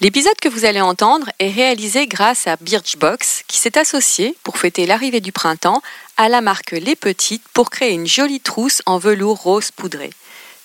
[0.00, 4.86] L'épisode que vous allez entendre est réalisé grâce à Birchbox qui s'est associé pour fêter
[4.86, 5.82] l'arrivée du printemps
[6.16, 10.10] à la marque Les Petites pour créer une jolie trousse en velours rose poudré.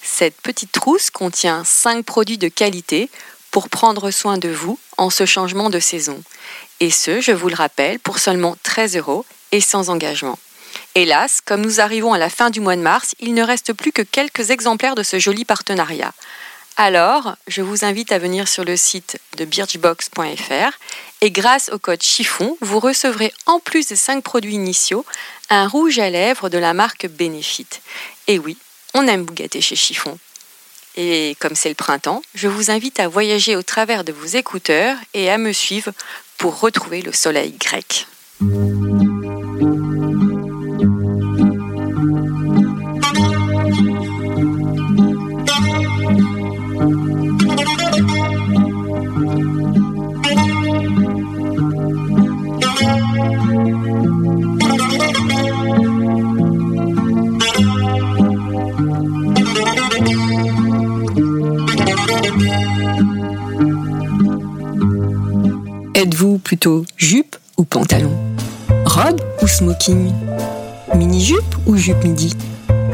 [0.03, 3.09] Cette petite trousse contient 5 produits de qualité
[3.49, 6.21] pour prendre soin de vous en ce changement de saison.
[6.79, 10.37] Et ce, je vous le rappelle, pour seulement 13 euros et sans engagement.
[10.93, 13.91] Hélas, comme nous arrivons à la fin du mois de mars, il ne reste plus
[13.91, 16.13] que quelques exemplaires de ce joli partenariat.
[16.75, 20.71] Alors, je vous invite à venir sur le site de birchbox.fr
[21.21, 25.05] et grâce au code chiffon, vous recevrez en plus des 5 produits initiaux
[25.49, 27.67] un rouge à lèvres de la marque Benefit.
[28.27, 28.57] Et oui,
[28.95, 30.17] on aime vous chez Chiffon.
[30.95, 34.97] Et comme c'est le printemps, je vous invite à voyager au travers de vos écouteurs
[35.13, 35.91] et à me suivre
[36.37, 38.07] pour retrouver le soleil grec.
[71.83, 72.33] Jupe midi.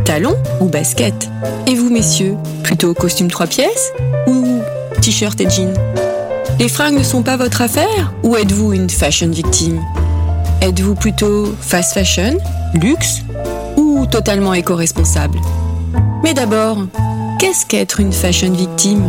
[0.03, 1.29] Talon ou basket?
[1.67, 3.93] Et vous, messieurs, plutôt costume trois pièces
[4.25, 4.61] ou
[4.99, 5.71] t-shirt et jean
[6.57, 9.79] Les fringues ne sont pas votre affaire ou êtes-vous une fashion victime?
[10.61, 12.39] Êtes-vous plutôt fast fashion,
[12.73, 13.21] luxe
[13.77, 15.39] ou totalement éco-responsable?
[16.23, 16.79] Mais d'abord,
[17.37, 19.03] qu'est-ce qu'être une fashion victime?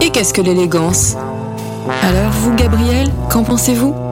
[0.00, 1.16] Et qu'est-ce que l'élégance?
[2.02, 4.11] Alors vous, Gabriel, qu'en pensez-vous?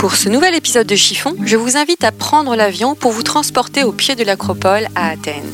[0.00, 3.84] Pour ce nouvel épisode de Chiffon, je vous invite à prendre l'avion pour vous transporter
[3.84, 5.52] au pied de l'acropole à Athènes.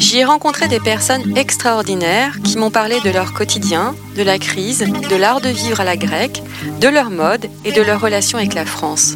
[0.00, 4.80] J'y ai rencontré des personnes extraordinaires qui m'ont parlé de leur quotidien, de la crise,
[4.80, 6.42] de l'art de vivre à la grecque,
[6.80, 9.14] de leur mode et de leur relation avec la France.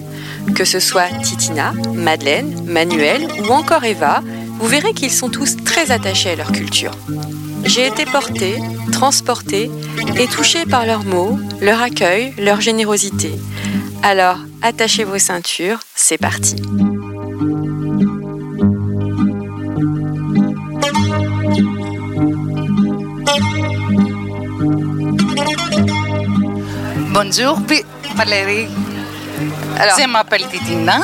[0.54, 4.22] Que ce soit Titina, Madeleine, Manuel ou encore Eva,
[4.60, 6.92] vous verrez qu'ils sont tous très attachés à leur culture.
[7.64, 9.68] J'ai été portée, transportée
[10.16, 13.32] et touchée par leurs mots, leur accueil, leur générosité.
[14.02, 16.56] Alors, attachez vos ceintures, c'est parti.
[27.12, 27.58] Bonjour,
[28.16, 28.68] Valérie.
[29.78, 31.00] Alors, Je m'appelle Titina.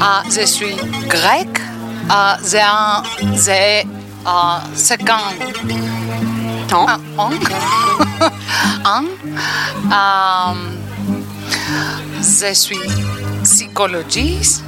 [0.00, 0.76] Ah, je suis
[1.08, 1.60] grecque.
[2.08, 3.02] Ah, j'ai un,
[3.34, 3.86] j'ai,
[4.24, 5.18] ah, 50
[6.68, 6.86] temps.
[6.88, 7.30] ah, ans.
[9.90, 10.54] Ans.
[12.20, 12.78] Je suis
[13.42, 14.62] psychologiste.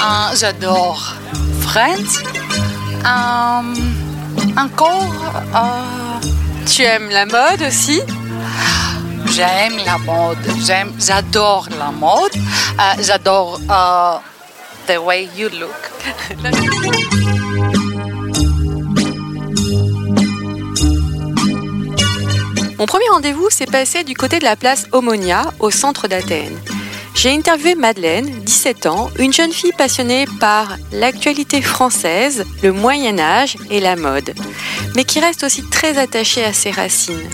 [0.00, 1.14] Ah, J'adore
[1.62, 2.22] Friends.
[3.04, 3.62] Ah,
[4.56, 5.12] encore,
[5.54, 5.82] ah,
[6.66, 8.00] Tu aimes la mode aussi?
[9.34, 12.32] J'aime la mode, j'aime, j'adore la mode,
[12.78, 14.16] Euh, j'adore euh,
[14.86, 15.80] the way you look.
[22.78, 26.58] Mon premier rendez-vous s'est passé du côté de la place Omonia, au centre d'Athènes.
[27.14, 33.56] J'ai interviewé Madeleine, 17 ans, une jeune fille passionnée par l'actualité française, le Moyen Âge
[33.70, 34.34] et la mode,
[34.94, 37.30] mais qui reste aussi très attachée à ses racines.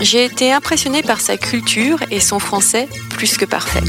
[0.00, 3.82] J'ai été impressionnée par sa culture et son français plus que parfait.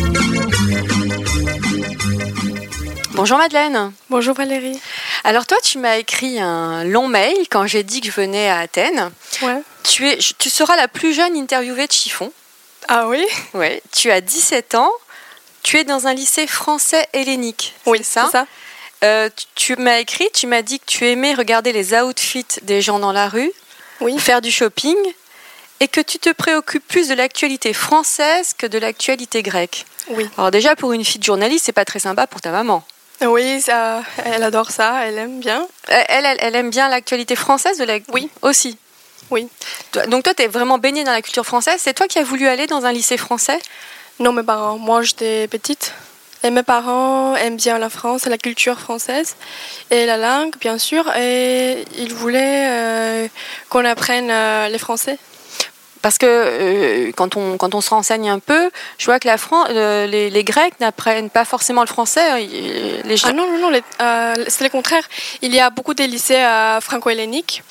[3.20, 3.92] Bonjour Madeleine.
[4.10, 4.80] Bonjour Valérie.
[5.26, 8.60] Alors toi, tu m'as écrit un long mail quand j'ai dit que je venais à
[8.60, 9.12] Athènes.
[9.42, 9.62] Ouais.
[9.84, 12.32] Tu, es, tu seras la plus jeune interviewée de Chiffon.
[12.88, 13.26] Ah oui?
[13.54, 13.82] Oui.
[13.92, 14.90] Tu as 17 ans.
[15.64, 17.74] Tu es dans un lycée français hellénique.
[17.86, 18.48] Oui, c'est ça.
[19.04, 22.82] Euh, tu tu m'as écrit, tu m'as dit que tu aimais regarder les outfits des
[22.82, 23.52] gens dans la rue,
[24.00, 24.18] Oui.
[24.18, 24.96] faire du shopping,
[25.82, 29.86] et que tu te préoccupes plus de l'actualité française que de l'actualité grecque.
[30.08, 30.30] Oui.
[30.38, 32.82] Alors déjà, pour une fille de journaliste, c'est pas très sympa pour ta maman.
[33.22, 35.68] Oui, ça, elle adore ça, elle aime bien.
[35.88, 38.00] Elle, elle, elle aime bien l'actualité française de la...
[38.14, 38.30] Oui.
[38.42, 38.78] Aussi.
[39.30, 39.48] Oui.
[40.08, 41.76] Donc toi, tu es vraiment baignée dans la culture française.
[41.80, 43.60] C'est toi qui as voulu aller dans un lycée français?
[44.20, 44.78] Non, mes parents.
[44.78, 45.94] Moi, j'étais petite.
[46.44, 49.36] Et mes parents aiment bien la France, la culture française
[49.92, 51.06] et la langue, bien sûr.
[51.18, 53.28] Et ils voulaient euh,
[53.70, 55.18] qu'on apprenne euh, les français.
[56.02, 59.38] Parce que euh, quand, on, quand on se renseigne un peu, je vois que la
[59.38, 62.40] Fran- euh, les, les Grecs n'apprennent pas forcément le français.
[63.04, 65.04] Les gens- Ah non, non, non, euh, c'est le contraire.
[65.42, 66.42] Il y a beaucoup de lycées
[66.82, 67.64] franco-helléniques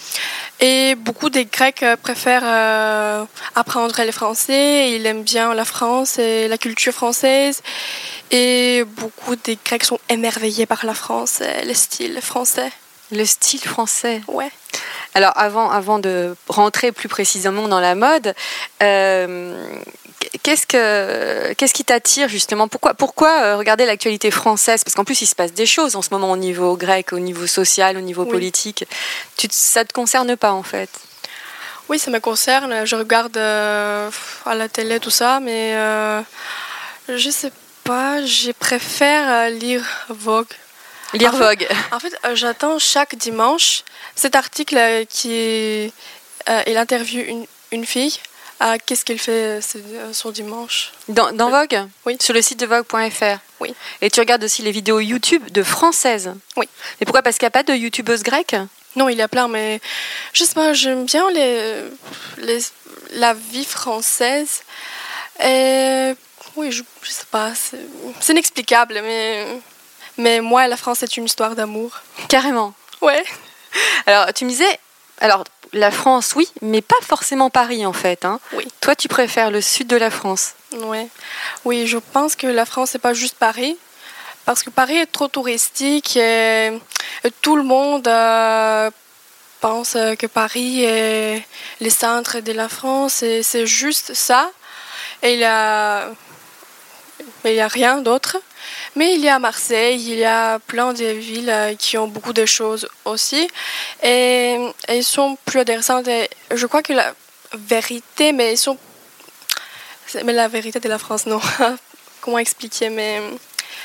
[0.61, 4.91] et beaucoup des Grecs préfèrent apprendre le français.
[4.93, 7.63] Ils aiment bien la France et la culture française.
[8.31, 12.71] Et beaucoup des Grecs sont émerveillés par la France, et le style français.
[13.11, 14.21] Le style français.
[14.29, 14.51] Ouais.
[15.19, 18.37] Alors avant, avant de rentrer plus précisément dans la mode,
[18.85, 19.67] euh,
[20.45, 22.69] qu'est-ce, que, qu'est-ce qui t'attire justement?
[22.69, 24.85] Pourquoi, pourquoi euh, regarder l'actualité française?
[24.85, 27.19] Parce qu'en plus, il se passe des choses en ce moment au niveau grec, au
[27.19, 28.31] niveau social, au niveau Oui.
[28.31, 28.85] politique.
[29.37, 30.89] Tu, ça ne te concerne pas en fait?
[31.89, 32.87] Oui, ça me concerne.
[32.87, 34.09] Je regarde euh,
[34.47, 36.21] à la télé tout ça, mais euh,
[37.09, 37.51] je sais
[37.83, 38.25] pas.
[38.25, 40.47] Je préfère lire Vogue.
[41.15, 41.69] Lire En fait- Vogue.
[41.93, 43.83] En fait, euh, j'attends chaque dimanche
[44.15, 45.93] cet article euh, qui est,
[46.49, 48.19] euh, il interviewe une, une fille.
[48.61, 50.93] à Qu'est-ce qu'elle fait euh, euh, son dimanche?
[51.09, 51.81] Dans, dans Vogue?
[52.05, 52.17] Oui.
[52.21, 53.75] Sur le site de Vogue.fr Oui.
[54.01, 56.69] Et tu regardes aussi les vidéos YouTube de françaises Oui.
[57.01, 57.23] Et pourquoi?
[57.23, 58.57] Parce qu'il n'y a pas de youtubeuses grecques?
[58.97, 59.81] Non, il y a plein, mais
[60.33, 61.85] je sais pas, j'aime bien les,
[62.39, 62.59] les,
[63.13, 64.63] la vie française.
[65.45, 66.15] Et
[66.57, 69.47] oui, je, je sais pas, c'est inexplicable, mais,
[70.19, 72.01] mais moi, la France, c'est une histoire d'amour.
[72.29, 72.75] Carrément.
[73.01, 73.25] Ouais.
[74.07, 74.79] Alors, tu me disais,
[75.21, 78.25] alors la France, oui, mais pas forcément Paris en fait.
[78.25, 78.41] hein.
[78.53, 78.67] Oui.
[78.81, 80.55] Toi, tu préfères le sud de la France?
[80.73, 81.09] Ouais.
[81.65, 83.77] Oui, je pense que la France, c'est pas juste Paris.
[84.45, 86.73] Parce que Paris est trop touristique et,
[87.43, 88.91] tout le monde euh,
[89.61, 91.45] pense euh, que Paris est
[91.83, 94.51] le centre de la France et c'est juste ça.
[95.23, 95.45] Et il
[97.45, 98.37] a, il y a rien d'autre.
[98.97, 102.33] Mais il y a Marseille, il y a plein de villes euh, qui ont beaucoup
[102.33, 103.49] de choses aussi.
[104.03, 104.57] Et,
[104.89, 106.09] et ils sont plus intéressantes.
[106.09, 107.15] Et je crois que la
[107.53, 108.77] vérité, mais ils sont
[110.25, 111.41] Mais la vérité de la France, non.
[112.21, 113.21] Comment expliquer Mais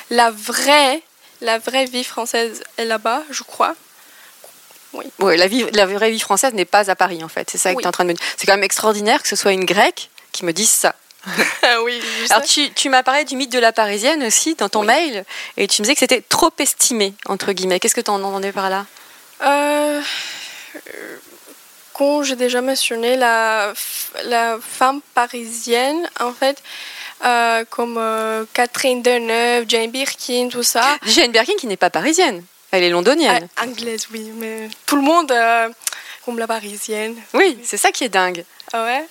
[0.10, 1.02] la vraie,
[1.42, 3.76] la vraie vie française est là-bas, je crois.
[5.20, 7.50] Oui, la, vie, la vraie vie française n'est pas à Paris en fait.
[7.50, 7.82] C'est ça que Oui.
[7.82, 8.24] tu es en train de me dire.
[8.38, 10.94] C'est quand même extraordinaire que ce soit une grecque qui me dise ça.
[11.84, 14.82] Oui, je Alors, tu, tu m'as parlé du mythe de la parisienne aussi dans ton
[14.82, 14.88] Oui.
[14.88, 15.26] mail
[15.58, 17.80] et tu me disais que c'était trop estimé, entre guillemets.
[17.80, 18.86] Qu'est-ce que tu en entendais par là?
[19.42, 20.02] Euh,
[20.76, 21.18] euh,
[21.94, 23.74] quand j'ai déjà mentionné la,
[24.26, 26.62] la femme parisienne, en fait,
[27.24, 30.98] euh, comme euh, Catherine Deneuve, Jane Birkin, tout ça.
[31.06, 32.44] Jane Birkin qui n'est pas parisienne.
[32.72, 33.48] Elle est londonienne.
[33.58, 35.32] Ah, anglaise, oui, mais tout le monde
[36.26, 37.16] comme la parisienne.
[37.34, 38.44] Oui, c'est ça qui est dingue.
[38.74, 39.06] Ah ouais?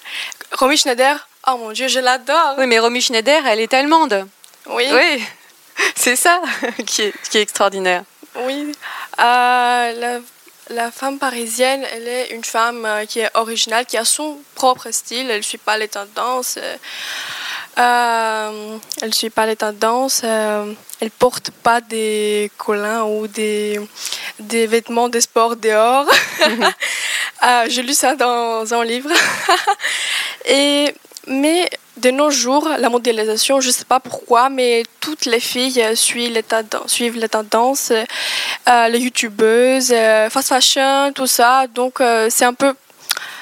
[0.53, 2.55] Romy Schneider, oh mon dieu, je l'adore.
[2.59, 4.27] Oui, mais Romy Schneider, elle est allemande.
[4.67, 5.25] Oui, Oui,
[5.94, 6.41] c'est ça
[6.87, 8.05] qui est, qui est extraordinaire.
[8.47, 8.73] oui.
[9.19, 10.19] Euh, la,
[10.71, 14.91] la femme parisienne, elle est une femme euh, qui est originale, qui a son propre
[14.91, 15.31] style.
[15.31, 16.56] Elle ne suit pas les tendances.
[16.59, 16.77] euh,
[17.79, 20.23] euh, elle ne suit pas les tendances.
[20.25, 23.81] euh, elle porte pas des collants ou des,
[24.39, 26.06] des vêtements de sport dehors.
[27.44, 29.11] Euh, J'ai lu ça dans un livre.
[30.44, 30.94] Et,
[31.26, 35.84] mais de nos jours, la mondialisation, je ne sais pas pourquoi, mais toutes les filles
[35.94, 41.67] suivent les tendances, suivent les, tendances euh, les youtubeuses, euh, fast fashion, tout ça.
[41.69, 42.74] Donc euh, c'est un peu,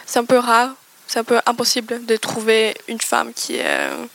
[0.05, 0.71] c'est un peu rare,
[1.07, 4.07] c'est un peu impossible de trouver une femme qui est euh,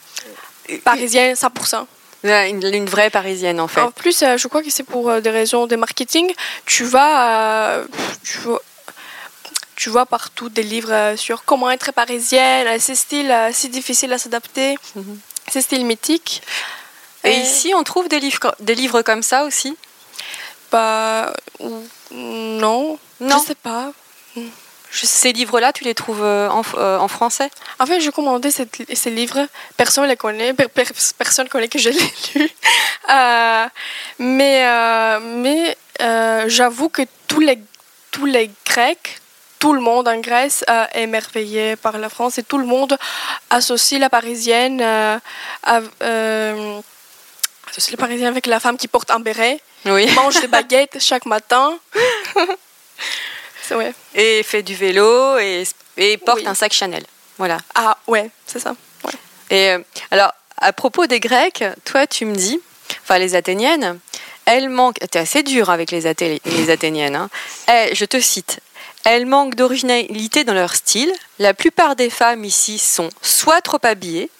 [0.84, 1.86] parisienne 100%.
[2.24, 3.80] Ouais, Une, une vraie parisienne, en fait.
[3.80, 6.32] En plus, je crois que c'est pour des raisons de marketing.
[6.64, 7.82] Tu vas,
[8.24, 8.38] tu
[9.76, 13.68] tu vois partout des livres euh, sur comment être parisienne, euh, ces styles euh, si
[13.68, 15.18] difficiles à s'adapter, Mhm.
[15.52, 16.42] ces styles mythiques.
[17.24, 19.76] Et ici, on trouve des livres, des livres comme ça aussi?
[20.70, 21.32] Bah,
[22.10, 23.38] non, Non.
[23.38, 23.92] je sais pas.
[24.92, 27.50] Ces livres-là, tu les trouves en, euh, français?
[27.78, 30.84] En fait, j'ai commandé cette- ces livres, personne ne les connaît, per- per-
[31.18, 32.50] personne connaît que je l'ai lu.
[33.10, 33.66] Euh,
[34.18, 35.76] mais euh, mais
[36.48, 37.58] j'avoue que tous les,
[38.12, 39.20] tous les Grecs,
[39.58, 42.96] tout le monde en Grèce euh, est émerveillé par la France et tout le monde
[43.50, 45.18] associe la Parisienne, euh,
[45.62, 46.80] à- euh,
[47.68, 50.10] associe la Parisienne avec la femme qui porte un béret, Oui.
[50.14, 51.78] mange des baguettes chaque matin.
[53.72, 53.92] Ouais.
[54.14, 55.64] Et fait du vélo et,
[55.96, 56.46] et porte Oui.
[56.46, 57.04] un sac Chanel.
[57.38, 57.58] Voilà.
[57.74, 58.74] Ah ouais, c'est ça.
[59.04, 59.12] Ouais.
[59.50, 59.78] Et euh,
[60.10, 62.60] alors, à propos des Grecs, toi, tu me dis,
[63.02, 63.98] enfin les Athéniennes,
[64.44, 65.00] elles manquent.
[65.10, 67.16] T'es assez dur avec les, Athé- les Athéniennes.
[67.16, 67.28] hein.
[67.68, 68.60] Eh, je te cite.
[69.08, 71.12] Elles manquent d'originalité dans leur style.
[71.38, 74.30] La plupart des femmes ici sont soit trop habillées,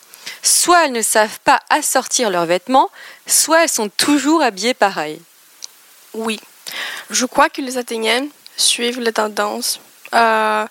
[0.42, 2.90] soit elles ne savent pas assortir leurs vêtements,
[3.28, 5.20] soit elles sont toujours habillées pareil.
[6.14, 6.40] Oui.
[7.10, 9.78] Je crois que les Athéniennes suivent les tendances.
[10.14, 10.66] Euh,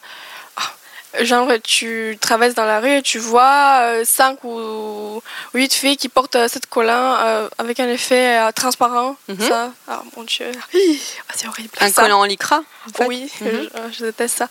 [1.24, 5.22] genre, tu traverses dans la rue et tu vois euh, cinq ou
[5.54, 9.16] huit filles qui portent euh, cette collant euh, avec un effet euh, transparent.
[9.28, 9.40] Mhm.
[9.48, 11.70] Ça, ah mon Dieu, ah, c'est horrible.
[11.80, 12.02] Un ça.
[12.04, 13.06] collant en lycra en fait.
[13.08, 13.70] Oui, Mhm.
[13.92, 14.48] je, je déteste ça.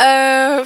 [0.00, 0.64] Euh,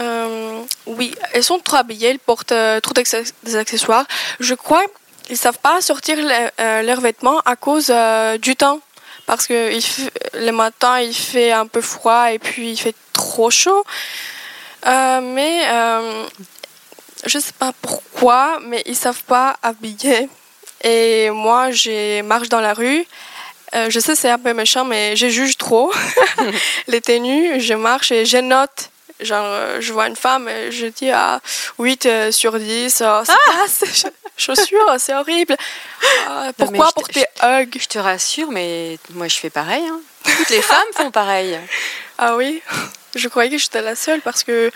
[0.00, 4.04] euh, oui, elles sont trop habillées, elles portent euh, trop des accessoires.
[4.40, 4.82] Je crois
[5.26, 8.80] qu'ils savent pas sortir le- euh, leurs vêtements à cause euh, du temps.
[9.26, 9.82] Parce que il
[10.40, 13.84] le matin, il fait un peu froid et puis il fait trop chaud.
[14.88, 16.26] Euh, mais euh,
[17.26, 20.28] je sais pas pourquoi, mais ils savent pas habiller.
[20.82, 23.04] Et moi, je marche dans la rue.
[23.74, 25.92] Euh, je sais, c'est un peu méchant, mais je juge trop
[26.86, 27.60] les tenues.
[27.60, 28.90] Je marche et je note.
[29.20, 31.40] Genre, euh, je vois une femme et je dis à
[31.78, 33.22] 8 euh, sur 10, oh,
[33.68, 35.56] c'est ces ch- chaussures, c'est horrible.
[36.28, 37.76] Ah, pourquoi porter hug?
[37.80, 39.82] Je te rassure, mais moi je fais pareil.
[39.88, 40.00] hein.
[40.24, 41.58] Toutes les femmes font pareil.
[42.20, 42.60] Ah oui,
[43.14, 44.72] je croyais que j'étais la seule parce que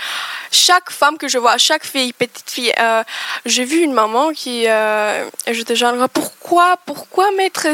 [0.53, 3.03] chaque femme que je vois, chaque fille, petite fille, euh,
[3.47, 7.67] j'ai vu une maman qui, euh, j'étais genre, pourquoi, pourquoi mettre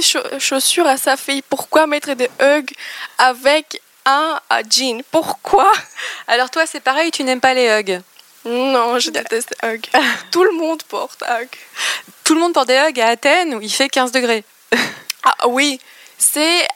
[0.00, 1.42] cha- chaussures à sa fille?
[1.42, 2.70] Pourquoi mettre des hugs
[3.18, 5.70] avec un euh, jean Pourquoi
[6.28, 8.00] Alors toi c'est pareil, tu n'aimes pas les hugs.
[8.44, 9.86] Non, je déteste les hugs.
[10.30, 11.48] Tout le monde porte hug.
[12.24, 14.44] Tout le monde porte des hugs à Athènes où il fait 15 degrés.
[15.28, 15.80] Ah oui,
[16.18, 16.66] c'est, euh,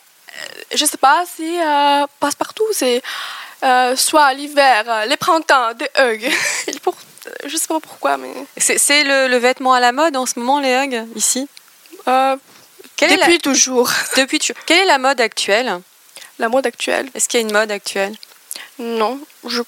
[0.74, 2.64] je sais pas, c'est euh, passe partout.
[2.72, 3.00] C'est
[3.62, 6.28] euh, soit l'hiver, les printemps, des hugs.
[6.66, 6.98] Ils portent,
[7.46, 10.36] je sais pas pourquoi, mais C'est c'est le, le vêtement à la mode en ce
[10.40, 11.46] moment, les hugs, ici?
[12.08, 12.34] Euh,
[13.00, 13.88] la- depuis toujours.
[14.16, 15.80] Depuis tu- Quelle est la mode actuelle?
[16.40, 18.14] La mode actuelle, Est-ce qu'il y a une mode actuelle?
[18.78, 19.62] Non, je.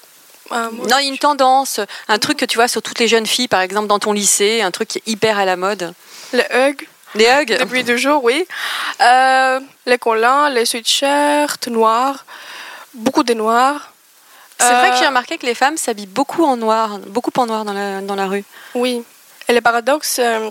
[0.49, 3.07] moi, Non, il y a une tendance, un truc que tu vois sur toutes les
[3.07, 5.93] jeunes filles, par exemple dans ton lycée, un truc qui est hyper à la mode.
[6.33, 7.57] Les hugs, Les hugs?
[7.59, 8.43] Depuis toujours, oui.
[9.01, 12.25] Euh, les collants, les sweatshirts noirs,
[12.95, 13.91] beaucoup de noirs.
[14.59, 17.45] C'est vrai que j'ai Euh, remarqué que les femmes s'habillent beaucoup en noir, beaucoup en
[17.45, 18.45] noir dans la, dans la rue.
[18.73, 19.03] Oui.
[19.47, 20.49] Et le paradoxe, euh,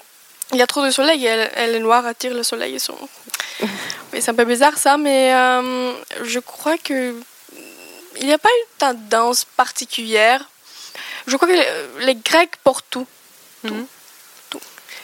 [0.53, 2.75] il y a trop de soleil et, et les noirs attirent le soleil.
[2.75, 2.99] Ils sont...
[3.61, 5.93] oui, c'est un peu bizarre ça, mais euh,
[6.23, 7.15] je crois que
[8.21, 10.45] il n'y a pas une tendance particulière.
[11.27, 13.07] Je crois que les, les Grecs portent tout.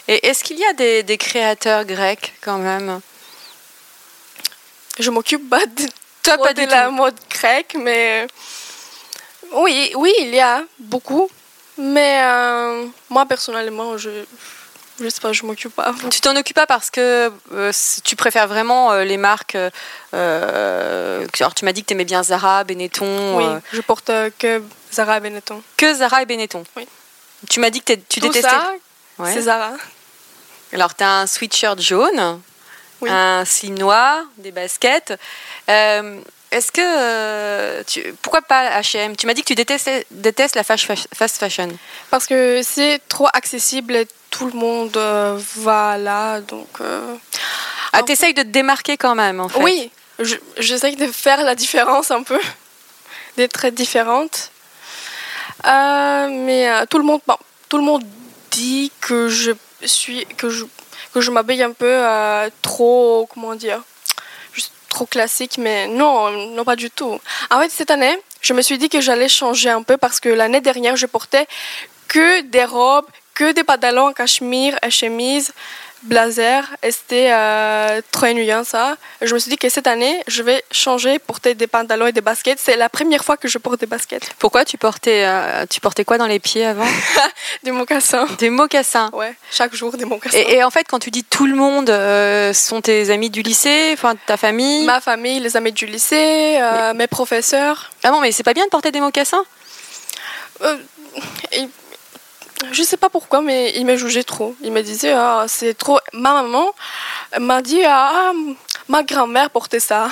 [0.08, 3.00] Et est-ce qu'il y a des, des créateurs grecs quand même?
[4.98, 5.86] Je m'occupe pas de,
[6.22, 6.92] Toi, pas de la tout.
[6.92, 8.26] mode grecque, mais
[9.52, 11.30] oui, oui, il y a beaucoup.
[11.78, 14.10] Mais euh, moi personnellement, je
[15.00, 15.94] je sais pas, je m'occupe pas.
[16.10, 17.72] Tu t'en occupes pas parce que euh,
[18.04, 19.56] tu préfères vraiment euh, les marques.
[20.14, 24.62] euh, alors tu m'as dit que tu aimais bien Zara, Benetton, Oui, je porte que
[24.92, 25.62] Zara et Benetton.
[25.76, 26.64] que Zara et Benetton.
[26.76, 26.86] Oui.
[27.48, 28.48] Tu m'as dit que tu Tout détestais.
[28.48, 28.72] ça,
[29.18, 29.32] Ouais.
[29.32, 29.72] c'est Zara.
[30.72, 32.40] Alors tu as un sweatshirt jaune,
[33.00, 33.08] Oui.
[33.10, 35.12] un slim noir, des baskets.
[36.50, 40.64] Est-ce que euh, tu, pourquoi pas H&M Tu m'as dit que tu détestais, détestes la
[40.64, 41.68] fast fa- fast fashion.
[42.10, 46.40] Parce que c'est trop accessible et tout le monde euh, va là.
[46.40, 47.14] Donc, euh,
[47.92, 49.62] Ah, t'essayes de te démarquer quand même en fait.
[49.62, 52.38] oui, je- j'essaye de faire la différence un peu,
[53.36, 54.50] d'être très différente.
[55.66, 57.36] Euh, mais tout le monde, bon,
[57.68, 58.04] tout le monde
[58.50, 59.52] dit que je
[59.84, 60.64] suis, que je,
[61.12, 62.00] que je m'habille un peu
[62.62, 63.82] trop, comment dire,
[65.06, 65.58] classique.
[65.58, 67.20] Mais non, non pas du tout.
[67.50, 70.28] En fait, cette année, je me suis dit que j'allais changer un peu parce que
[70.28, 71.46] l'année dernière, je portais
[72.08, 75.52] que des robes, que des pantalons en cachemire et chemise,
[76.02, 76.62] blazer.
[76.82, 78.96] Et c'était euh, trop ennuyant ça.
[79.22, 82.20] Je me suis dit que cette année, je vais changer, porter des pantalons et des
[82.20, 82.58] baskets.
[82.62, 84.30] C'est la première fois que je porte des baskets.
[84.38, 86.86] Pourquoi tu portais, euh, tu portais quoi dans les pieds avant
[87.62, 88.26] Des mocassins.
[88.38, 89.10] Des mocassins.
[89.12, 90.36] Ouais, chaque jour des mocassins.
[90.38, 93.42] Et, et en fait, quand tu dis tout le monde, euh, sont tes amis du
[93.42, 94.84] lycée, enfin ta famille?
[94.84, 97.90] Ma famille, les amis du lycée, euh, mes professeurs.
[98.04, 99.44] Ah bon, mais c'est pas bien de porter des mocassins?
[100.62, 100.76] Euh,
[101.52, 101.68] et-
[102.72, 104.54] je sais pas pourquoi, mais ils me jugeaient trop.
[104.62, 105.98] Ils me disaient, ah, c'est trop.
[106.12, 106.72] Ma maman
[107.38, 108.32] m'a dit, ah,
[108.88, 110.08] ma grand-mère portait ça.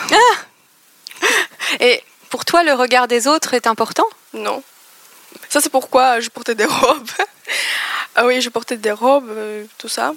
[1.80, 4.06] Et pour toi, le regard des autres est important?
[4.32, 4.62] Non.
[5.48, 7.10] Ça, c'est pourquoi je portais des robes.
[8.14, 10.12] ah oui, je portais des robes, euh, tout ça.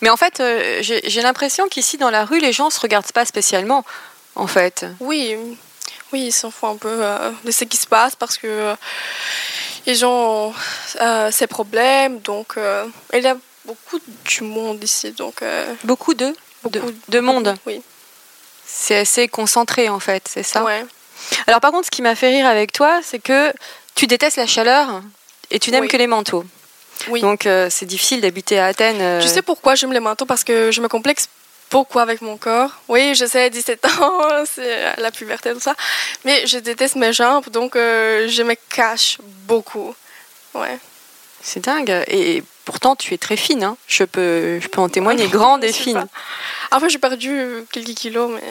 [0.00, 3.24] Mais en fait, euh, j'ai l'impression qu'ici, dans la rue, les gens se regardent pas
[3.24, 3.84] spécialement,
[4.34, 4.86] en fait.
[5.00, 5.36] Oui,
[6.12, 8.74] oui, ils s'en foutent un peu euh, de ce qui se passe parce que euh,
[9.86, 10.52] ils ont
[11.00, 12.20] euh, ces problèmes.
[12.20, 15.12] Donc, euh, il y a beaucoup du monde ici.
[15.12, 17.54] Donc, euh, Beaucoup de, beaucoup de monde.
[17.66, 17.82] Oui.
[18.64, 20.84] C'est assez concentré en fait, c'est ça Ouais.
[21.46, 23.52] Alors par contre, ce qui m'a fait rire avec toi, c'est que
[23.94, 25.00] tu détestes la chaleur
[25.50, 25.88] et tu n'aimes Oui.
[25.88, 26.44] que les manteaux.
[27.08, 27.20] Oui.
[27.20, 29.00] Donc euh, c'est difficile d'habiter à Athènes.
[29.00, 30.26] euh, Je sais pourquoi j'aime les manteaux?
[30.26, 31.28] Parce que je me complexe
[31.70, 32.70] beaucoup avec mon corps?
[32.88, 34.22] Oui, je sais, 17 ans,
[34.54, 35.74] c'est la puberté, tout ça.
[36.24, 39.94] Mais je déteste mes jambes, donc euh, je me cache beaucoup.
[40.54, 40.78] Ouais.
[41.42, 42.04] C'est dingue.
[42.08, 43.62] Et pourtant, tu es très fine.
[43.62, 43.76] hein.
[43.86, 45.28] Je, peux, je peux en témoigner.
[45.28, 45.94] Grande et fine.
[45.94, 46.06] pas.
[46.76, 48.42] Après, j'ai perdu quelques kilos, mais.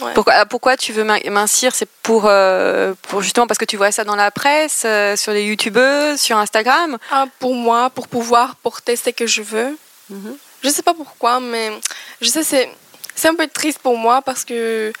[0.00, 0.14] Ouais.
[0.14, 1.74] Pourquoi, ah, pourquoi tu veux min- mincir?
[1.74, 5.32] C'est pour, euh, pour justement parce que tu vois ça dans la presse, euh, sur
[5.32, 6.96] les youtubeuses, sur Instagram?
[7.10, 9.76] Ah, pour moi, pour pouvoir porter ce que je veux.
[10.08, 10.36] Mhm.
[10.62, 11.72] Je sais pas pourquoi, mais
[12.20, 12.70] je sais c'est
[13.14, 14.92] c'est un peu triste pour moi parce que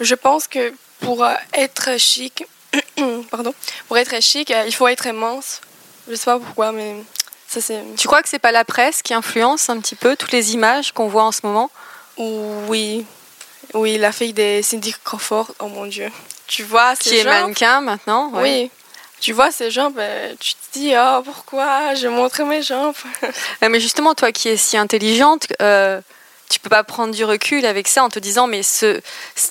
[0.00, 2.44] je pense que pour euh, être chic,
[3.30, 3.54] pardon,
[3.88, 5.60] pour être chic, euh, il faut être mince.
[6.08, 6.96] Je sais pas pourquoi, mais
[7.46, 10.32] ça c'est Tu crois que c'est pas la presse qui influence un petit peu toutes
[10.32, 11.70] les images qu'on voit en ce moment?
[12.16, 13.06] Oui,
[13.74, 15.52] oui, la fille de Cindy Crawford.
[15.60, 16.10] Oh mon dieu,
[16.46, 18.42] tu vois Qui est mannequin maintenant ouais.
[18.42, 18.70] Oui.
[19.20, 20.00] Tu vois ces jambes,
[20.38, 22.94] tu te dis, oh, pourquoi je montre mes jambes?
[23.62, 26.00] Mais justement, toi qui es si intelligente, euh,
[26.48, 29.00] tu peux pas prendre du recul avec ça en te disant, mais ce,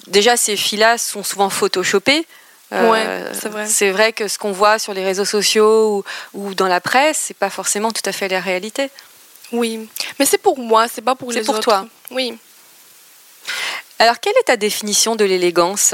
[0.07, 2.25] déjà ces filles-là sont souvent photoshopées.
[2.73, 3.65] Euh, Ouais, c'est vrai.
[3.67, 7.17] C'est vrai que ce qu'on voit sur les réseaux sociaux ou, ou dans la presse,
[7.27, 8.89] c'est pas forcément tout à fait la réalité.
[9.51, 9.87] Oui,
[10.19, 11.63] mais c'est pour moi, c'est pas pour C'est les pour autres.
[11.63, 11.87] toi.
[12.11, 12.37] Oui.
[13.97, 15.93] Alors, quelle est ta définition de l'élégance?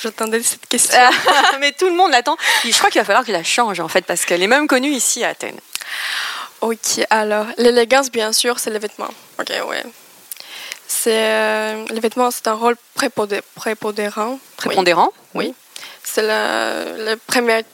[0.00, 0.98] J'attendais cette question.
[1.60, 2.36] Mais tout le monde l'attend.
[2.64, 4.66] Je crois qu'il va falloir que je la change en fait, parce qu'elle est même
[4.66, 5.60] connue ici à Athènes.
[6.60, 9.10] Ok, alors, l'élégance, bien sûr, c'est les vêtements.
[9.38, 9.84] Ok, ouais.
[10.88, 14.32] C'est, euh, les vêtements, c'est un rôle prépondérant.
[14.32, 14.38] Oui.
[14.56, 15.54] Prépondérant Oui.
[16.02, 17.64] C'est le, le, premier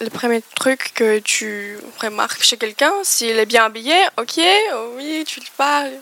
[0.00, 2.92] le premier truc que tu remarques chez quelqu'un.
[3.02, 4.40] S'il est bien habillé, ok,
[4.96, 5.92] oui, tu le parles.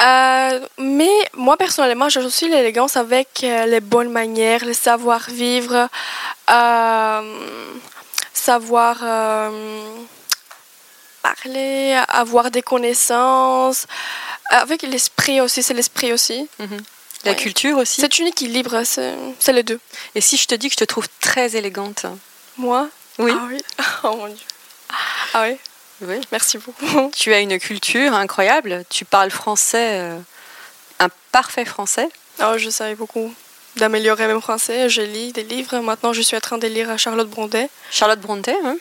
[0.00, 5.88] Euh, mais moi, personnellement, j'associe l'élégance avec euh, les bonnes manières, le savoir-vivre,
[6.50, 7.38] euh,
[8.32, 9.84] savoir euh,
[11.22, 13.86] parler, avoir des connaissances,
[14.50, 16.48] avec l'esprit aussi, c'est l'esprit aussi.
[17.24, 17.36] La Ouais.
[17.36, 18.00] culture aussi.
[18.00, 19.78] C'est un équilibre, c'est c'est les deux.
[20.16, 22.04] Et si je te dis que je te trouve très élégante?
[22.56, 22.88] Moi?
[23.18, 23.32] Oui.
[23.32, 23.58] Ah oui.
[24.02, 24.46] Oh mon dieu.
[25.34, 25.56] Ah oui.
[26.02, 26.20] Oui.
[26.32, 27.10] Merci beaucoup.
[27.16, 28.84] Tu as une culture incroyable.
[28.90, 30.18] Tu parles français, euh,
[30.98, 32.08] un parfait français.
[32.42, 33.32] Oh, je savais beaucoup
[33.76, 34.88] d'améliorer mon français.
[34.88, 35.78] Je lis des livres.
[35.80, 37.68] Maintenant, je suis en train de lire Charlotte Brontet.
[37.90, 38.54] Charlotte Brontë.
[38.64, 38.76] hein?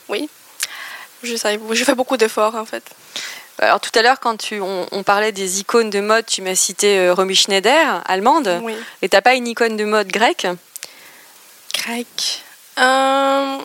[1.24, 2.84] Je savais, je fais beaucoup d'efforts en fait.
[3.60, 6.56] Alors tout à l'heure, quand tu, on, on parlait des icônes de mode, tu m'as
[6.56, 8.60] cité euh, Romy Schneider, allemande.
[8.64, 8.74] Oui.
[9.04, 10.48] Et t'as pas une icône de mode grecque?
[11.76, 12.42] Grec.
[12.80, 13.58] Euh,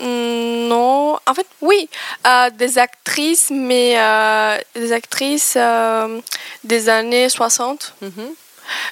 [0.00, 1.18] non.
[1.26, 1.88] En fait, oui.
[2.26, 6.20] Euh, des actrices, mais euh, des actrices euh,
[6.64, 7.94] des années 60.
[8.00, 8.34] Mhm.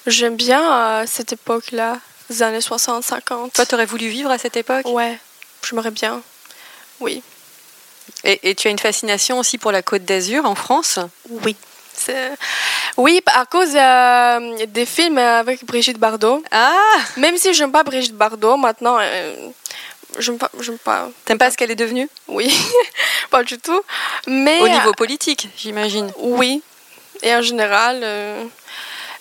[0.06, 3.52] J'aime bien cette époque-là, les années 60, 50.
[3.52, 4.84] Toi, t'aurais voulu vivre à cette époque?
[4.86, 5.18] Ouais,
[5.66, 6.20] j'aimerais bien.
[6.98, 7.22] Oui.
[8.24, 10.98] et, et tu as une fascination aussi pour la Côte d'Azur en France?
[11.30, 11.56] Oui.
[12.96, 13.72] Oui, à cause
[14.68, 16.42] des films avec Brigitte Bardot.
[16.50, 16.74] Ah
[17.16, 18.98] Même si j'aime pas Brigitte Bardot, maintenant,
[20.18, 21.08] j'aime pas, j'aime pas.
[21.24, 22.08] T'aimes pas ce qu'elle est devenue?
[22.28, 22.52] Oui,
[23.30, 23.82] pas du tout.
[24.26, 26.12] Mais Au niveau politique, j'imagine.
[26.18, 26.62] oui,
[27.22, 28.44] et en général, euh,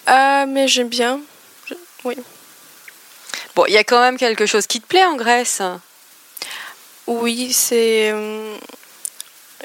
[0.10, 1.20] euh, mais j'aime bien.
[1.68, 1.74] Je-
[2.04, 2.16] Oui.
[3.56, 5.62] Bon, il y a quand même quelque chose qui te plaît en Grèce.
[7.08, 8.12] Oui, c'est.
[8.12, 8.56] euh,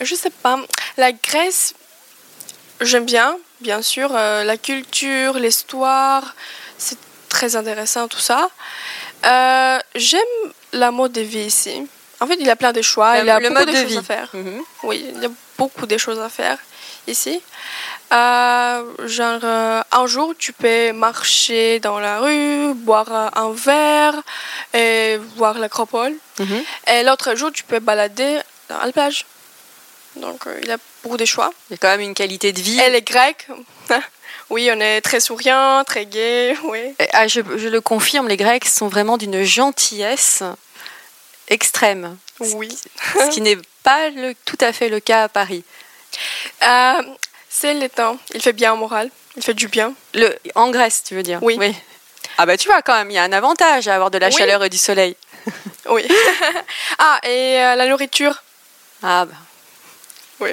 [0.00, 0.58] je sais pas.
[0.96, 1.74] La Grèce,
[2.80, 4.10] j'aime bien, bien sûr.
[4.14, 6.34] euh, la culture, l'histoire,
[6.78, 8.48] c'est très intéressant tout ça.
[9.24, 10.20] Euh, j'aime
[10.72, 11.86] la mode de vie ici.
[12.20, 13.72] En fait, il y a plein de choix, il y a le beaucoup mode de,
[13.72, 13.98] de choses vie.
[13.98, 14.28] à faire.
[14.32, 14.60] Mhm.
[14.84, 16.58] Oui, il y a beaucoup de choses à faire
[17.06, 17.40] ici.
[18.12, 24.14] Euh, genre, euh, un jour, tu peux marcher dans la rue, boire un verre
[24.72, 26.14] et voir l'acropole.
[26.38, 26.62] Mhm.
[26.92, 29.26] Et l'autre jour, tu peux balader dans la plage.
[30.16, 31.52] Donc, euh, il y a beaucoup de choix.
[31.68, 32.80] Il y a quand même une qualité de vie.
[32.80, 33.48] Et les Grecs,
[34.54, 36.94] oui, on est très souriants, très gays, oui.
[37.12, 40.42] Ah, je, je le confirme, les Grecs sont vraiment d'une gentillesse
[41.48, 42.16] extrême.
[42.40, 42.68] Oui.
[43.18, 45.64] Ce qui n'est pas le- tout à fait le cas à Paris.
[46.62, 47.02] Euh,
[47.48, 48.16] c'est le temps.
[48.34, 49.10] Il fait bien au moral.
[49.36, 49.94] Il fait du bien.
[50.14, 51.38] Le, en Grèce, tu veux dire?
[51.42, 51.58] Oui.
[52.38, 54.28] Ah bah tu vois quand même, il y a un avantage à avoir de la
[54.28, 54.32] Oui.
[54.36, 55.16] chaleur et du soleil.
[55.90, 56.02] Oui.
[56.98, 58.42] ah, et euh, la nourriture?
[59.02, 59.34] Ah bah,
[60.40, 60.50] Oui.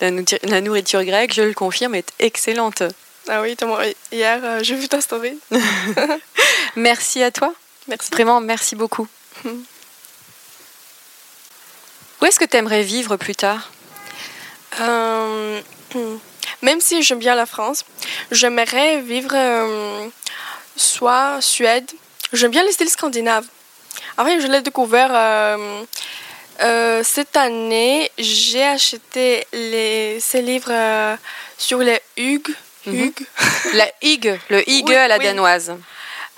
[0.00, 2.82] la, nourriture- la nourriture grecque, je le confirme, est excellente.
[3.30, 3.54] Ah oui,
[4.10, 5.38] hier, euh, j'ai vu ta story.
[6.76, 7.52] Merci à toi.
[7.86, 8.10] Merci.
[8.10, 9.06] Vraiment, merci beaucoup.
[9.44, 9.54] Où
[12.24, 13.70] est-ce que tu aimerais vivre plus tard?
[14.80, 15.60] Euh,
[16.62, 17.84] même si j'aime bien la France,
[18.30, 20.08] j'aimerais vivre euh,
[20.76, 21.90] soit Suède.
[22.32, 23.46] J'aime bien les styles scandinaves.
[24.16, 25.84] En fait, je l'ai découvert euh,
[26.62, 28.10] euh, cette année.
[28.18, 31.18] J'ai acheté les, ces livres
[31.58, 32.54] sur les Hugues.
[32.86, 32.94] Mhm.
[32.94, 33.26] Hugues.
[33.74, 35.24] La higue, le higue Oui, à la oui.
[35.24, 35.74] danoise.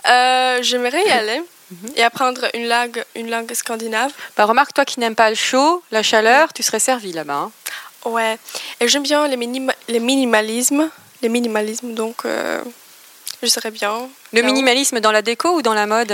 [0.09, 1.93] Euh, j'aimerais y aller Mhm.
[1.97, 4.11] et apprendre une langue, une langue scandinave.
[4.37, 7.35] Bah, remarque, toi qui n'aimes pas le chaud, la chaleur, tu serais servi là-bas.
[7.35, 7.53] hein.
[8.07, 8.39] Ouais.
[8.81, 10.91] Et j'aime bien les, minima- les minimalismes.
[11.23, 12.63] Les minimalismes, donc euh,
[13.43, 14.09] je serais bien.
[14.33, 16.13] Le minimalisme dans la déco ou dans la mode?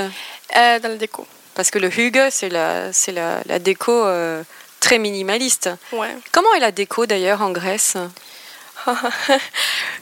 [0.56, 1.26] Euh, dans la déco.
[1.54, 4.42] Parce que le Hugue, c'est la, la, la déco euh,
[4.80, 5.70] très minimaliste.
[5.92, 6.14] Ouais.
[6.32, 7.96] Comment est la déco d'ailleurs en Grèce?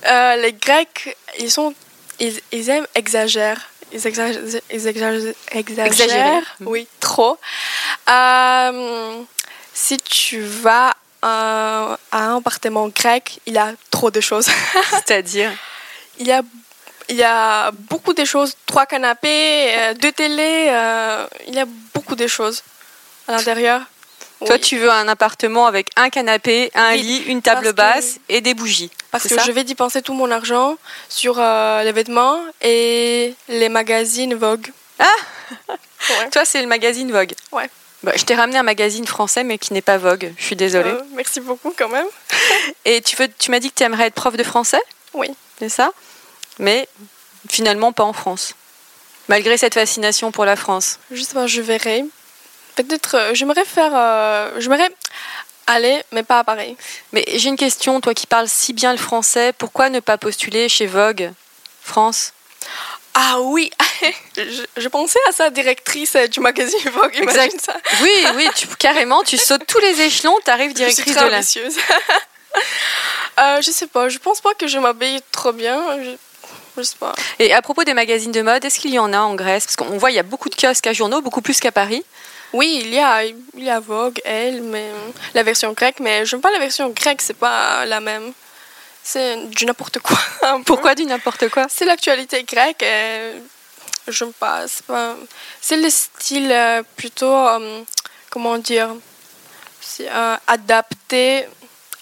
[0.06, 1.72] Euh, les Grecs, ils sont,
[2.20, 3.58] ils, ils aiment exagérer.
[3.90, 7.38] Ils exagèrent, ils exagèrent, exagèrent, oui, trop.
[8.10, 9.22] Euh,
[9.72, 14.46] si tu vas à un appartement grec, il y a trop de choses.
[14.90, 15.52] C'est-à-dire?
[16.18, 16.42] Il y a,
[17.08, 21.66] il y a beaucoup de choses, trois canapés, euh, deux télés, euh, il y a
[21.94, 22.62] beaucoup de choses
[23.26, 23.82] à l'intérieur.
[24.46, 27.96] Toi, tu veux un appartement avec un canapé, un Oui, lit, une table parce que-
[28.00, 28.90] basse et des bougies.
[29.10, 30.76] Parce que je vais dépenser tout mon argent
[31.08, 34.70] sur euh, les vêtements et les magazines Vogue.
[34.98, 35.06] Ah
[36.10, 36.28] Ouais.
[36.30, 37.32] Toi, c'est le magazine Vogue.
[37.52, 37.68] Ouais.
[38.02, 40.32] Bah, je t'ai ramené un magazine français, mais qui n'est pas Vogue.
[40.36, 40.90] Je suis désolée.
[40.90, 42.06] Euh, merci beaucoup quand même.
[42.84, 44.82] Et tu, veux, tu m'as dit que tu aimerais être prof de français?
[45.14, 45.28] Oui.
[45.58, 45.92] C'est ça?
[46.58, 46.86] Mais
[47.48, 48.54] finalement, pas en France.
[49.28, 50.98] Malgré cette fascination pour la France.
[51.10, 52.04] Justement, je verrai.
[52.76, 54.90] Peut-être, euh, j'aimerais faire, euh, j'aimerais
[55.66, 56.76] aller, mais pas à Paris.
[57.12, 60.68] Mais j'ai une question, toi qui parles si bien le français, pourquoi ne pas postuler
[60.68, 61.32] chez Vogue
[61.82, 62.32] France?
[63.14, 63.70] Ah oui,
[64.36, 67.14] je, je pensais à sa directrice du magazine Vogue.
[67.16, 67.76] Imagine ça.
[68.02, 71.24] Oui, oui, tu, carrément, tu sautes tous les échelons, tu arrives Je suis directrice très
[71.24, 71.38] de la...
[71.38, 71.76] ambitieuse.
[73.40, 75.82] Euh, je sais pas, je pense pas que je m'habille trop bien.
[76.04, 76.10] Je,
[76.76, 77.12] je sais pas.
[77.40, 79.64] Et à propos des magazines de mode, est-ce qu'il y en a en Grèce?
[79.64, 82.04] Parce qu'on voit, il y a beaucoup de kiosques à journaux, beaucoup plus qu'à Paris.
[82.54, 84.88] Oui, il y a, il y a Vogue, elle, mais
[85.34, 88.32] la version grecque, mais j'aime pas la version grecque, c'est pas la même.
[89.02, 90.16] C'est du n'importe quoi.
[90.64, 91.66] Pourquoi du n'importe quoi?
[91.68, 92.84] C'est l'actualité grecque.
[92.84, 93.32] Et
[94.06, 94.68] j'aime pas.
[94.68, 95.16] C'est pas.
[95.60, 97.82] C'est le style euh, plutôt, euh,
[98.30, 98.94] comment dire,
[99.80, 101.46] c'est, euh, adapté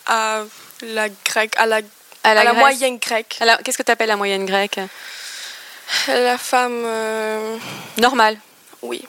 [0.04, 0.42] à
[0.82, 1.80] la grecque, à la,
[2.24, 3.38] À à la, moyenne grecque.
[3.40, 4.80] Alors, qu'est-ce que tu appelles la moyenne grecque?
[6.08, 7.56] La femme, euh,
[7.96, 8.36] Normale.
[8.82, 9.06] oui,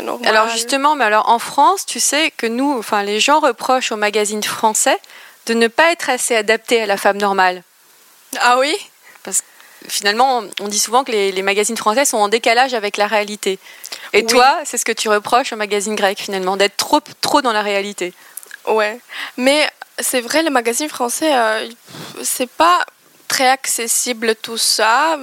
[0.00, 0.28] très.
[0.28, 3.96] Alors justement, mais alors en France, tu sais que nous, enfin les gens reprochent aux
[3.96, 4.98] magazines français
[5.46, 7.62] de ne pas être assez adaptés à la femme normale.
[8.40, 8.74] Ah oui?
[9.88, 13.58] Finalement, on dit souvent que les, les magazines français sont en décalage avec la réalité.
[14.12, 14.26] Et Oui.
[14.26, 17.62] toi, c'est ce que tu reproches aux magazines grecs finalement, d'être trop, trop dans la
[17.62, 18.14] réalité.
[18.68, 19.00] Ouais.
[19.36, 21.68] Mais c'est vrai, les magazines français, euh,
[22.22, 22.86] c'est pas
[23.26, 25.18] très accessible tout ça.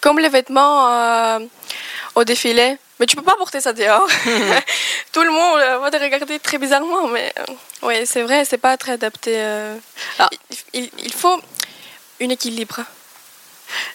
[0.00, 1.40] Comme les vêtements euh,
[2.14, 2.76] au défilé.
[2.98, 4.08] Mais tu peux pas porter ça dehors.
[5.12, 7.08] tout le monde euh, va te regarder très bizarrement.
[7.08, 9.34] Mais euh, ouais, c'est vrai, c'est pas très adapté.
[9.36, 9.76] euh.
[10.18, 10.28] Ah.
[10.72, 11.40] Il, faut
[12.20, 12.80] un équilibre.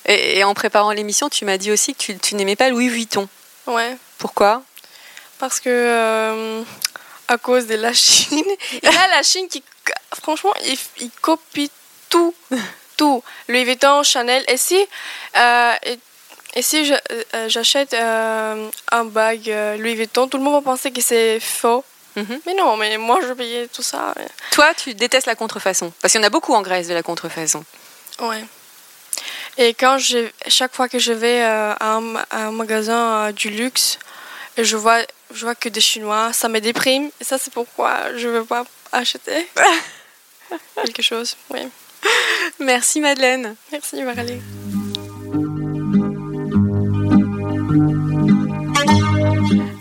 [0.06, 2.90] Et, et en préparant l'émission, tu m'as dit aussi que tu, tu n'aimais pas Louis
[2.90, 3.28] Vuitton.
[3.68, 3.98] Ouais.
[4.18, 4.64] Pourquoi?
[5.40, 6.64] Parce que euh,
[7.28, 9.64] à cause de la Chine, il y a la Chine qui,
[10.22, 11.72] franchement, il, il copie
[12.10, 12.34] tout,
[12.98, 13.24] tout.
[13.48, 14.44] Louis Vuitton, Chanel.
[14.48, 14.78] Et si,
[15.36, 16.00] euh, et,
[16.56, 16.94] et si je-
[17.36, 21.40] euh, j'achète euh, un bag euh, Louis Vuitton, tout le monde va penser que c'est
[21.40, 21.84] faux.
[22.16, 22.40] Mhm.
[22.46, 24.14] Mais non, mais moi je payais tout ça.
[24.52, 25.92] Toi, tu détestes la contrefaçon.
[26.02, 27.64] Parce qu'il y en a beaucoup en Grèce de la contrefaçon.
[28.20, 28.44] Ouais.
[29.58, 33.32] Et quand je, chaque fois que je vais euh, à, un, à un magasin euh,
[33.32, 33.98] du luxe,
[34.58, 35.00] je vois,
[35.34, 37.10] je vois que des Chinois, ça me déprime.
[37.20, 39.48] Et ça, c'est pourquoi je ne veux pas acheter
[40.76, 41.36] quelque chose.
[41.50, 41.62] Oui.
[42.60, 43.56] Merci Madeleine.
[43.72, 44.42] Merci, Marie.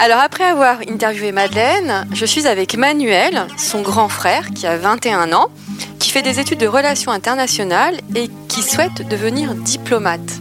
[0.03, 5.33] Alors après avoir interviewé Madeleine, je suis avec Manuel, son grand frère qui a 21
[5.33, 5.47] ans,
[6.01, 10.41] qui fait des études de relations internationales et qui souhaite devenir diplomate.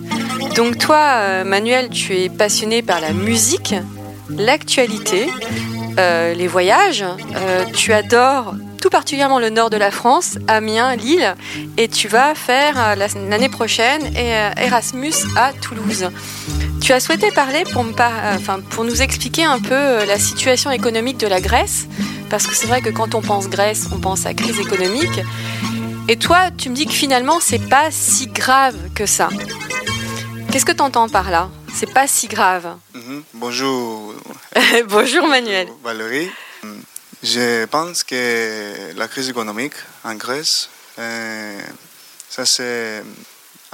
[0.55, 3.75] Donc toi, euh, Manuel, tu es passionné par la musique,
[4.29, 5.29] l'actualité,
[5.99, 7.03] euh, les voyages.
[7.35, 11.35] Euh, tu adores tout particulièrement le nord de la France, Amiens, Lille,
[11.77, 16.09] et tu vas faire euh, la- l'année prochaine Erasmus à Toulouse.
[16.81, 20.71] Tu as souhaité parler pour, me par- enfin, pour nous expliquer un peu la situation
[20.71, 21.87] économique de la Grèce,
[22.29, 25.19] parce que c'est vrai que quand on pense Grèce, on pense à crise économique.
[26.07, 29.29] Et toi, tu me dis que finalement, c'est pas si grave que ça.
[30.51, 31.49] Qu'est-ce que tu entends par là?
[31.73, 32.77] C'est pas si grave.
[32.93, 33.23] Mhm.
[33.33, 34.13] Bonjour.
[34.87, 35.67] Bonjour Manuel.
[35.83, 36.29] Valérie.
[36.63, 36.81] Hum,
[37.23, 41.59] Je pense que la crise économique en Grèce, euh,
[42.29, 43.03] ça c'est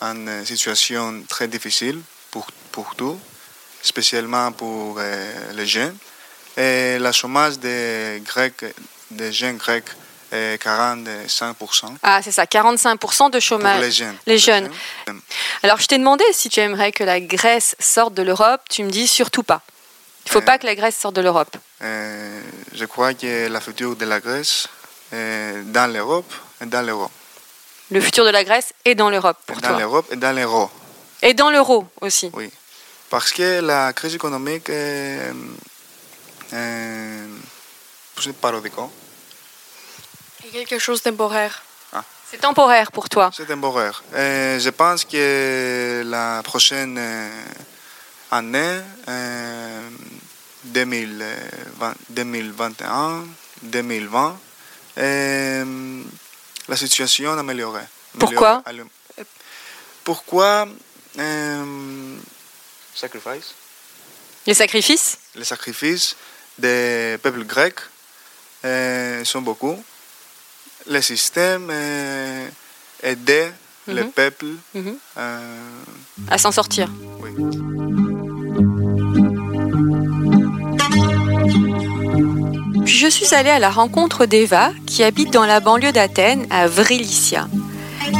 [0.02, 2.00] une situation très difficile
[2.32, 3.20] pour, pour tout,
[3.82, 5.96] spécialement pour euh, les jeunes.
[6.56, 8.66] Et le chômage des, Grecs,
[9.12, 9.90] des jeunes grecs
[10.32, 11.96] 45%.
[12.04, 13.76] Ah, c'est ça, 45% de chômage.
[13.76, 14.16] Pour les jeunes.
[14.26, 14.70] Les jeunes.
[15.64, 18.62] Alors, je t'ai demandé si tu aimerais que la Grèce sorte de l'Europe.
[18.70, 19.62] Tu me dis surtout pas.
[20.26, 20.42] Il faut Euh.
[20.42, 21.56] pas que la Grèce sorte de l'Europe.
[21.82, 22.42] Euh,
[22.74, 24.68] je crois que la futur de la Grèce
[25.14, 27.10] est dans l'Europe et dans l'euro.
[27.90, 29.80] Le futur de la Grèce est dans l'Europe pour Dans toi.
[29.80, 30.70] l'Europe et dans l'euro.
[31.22, 32.30] Et dans l'euro aussi.
[32.34, 32.52] Oui.
[33.10, 35.32] Parce que la crise économique est,
[36.52, 37.24] est
[38.16, 38.74] plus parodique.
[40.48, 41.64] Et quelque chose de temporaire.
[42.30, 43.32] C'est temporaire pour toi.
[43.34, 44.04] C'est temporaire.
[44.14, 47.30] Et je pense que la prochaine euh,
[48.32, 49.90] année, euh,
[50.66, 53.26] 2020, 2021,
[53.64, 54.40] 2020,
[54.98, 56.04] euh,
[56.68, 57.88] la situation améliorée.
[58.20, 58.62] Pourquoi?
[60.04, 60.68] Pourquoi
[61.20, 62.16] euh,
[62.94, 63.54] sacrifice,
[64.46, 65.18] Les sacrifices?
[65.36, 66.16] Les sacrifices
[66.58, 67.80] des peuples grecs
[68.66, 69.82] euh, sont beaucoup.
[70.90, 72.48] Le système euh,
[73.04, 73.52] aidait
[73.88, 74.12] les Mhm.
[74.12, 74.96] peuples Mhm.
[75.18, 75.40] euh,
[76.30, 76.88] à s'en sortir.
[77.22, 78.38] oui.
[82.86, 86.68] Puis je suis allée à la rencontre d'Eva, qui habite dans la banlieue d'Athènes, à
[86.68, 87.48] Vrilicia.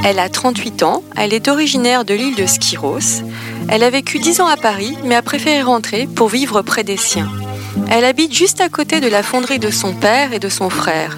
[0.04, 3.24] Elle a 38 ans, elle est originaire de l'île de Skyros.
[3.70, 6.98] Elle a vécu 10 ans à Paris, mais a préféré rentrer pour vivre près des
[6.98, 7.30] siens.
[7.90, 11.18] Elle habite juste à côté de la fonderie de son père et de son frère.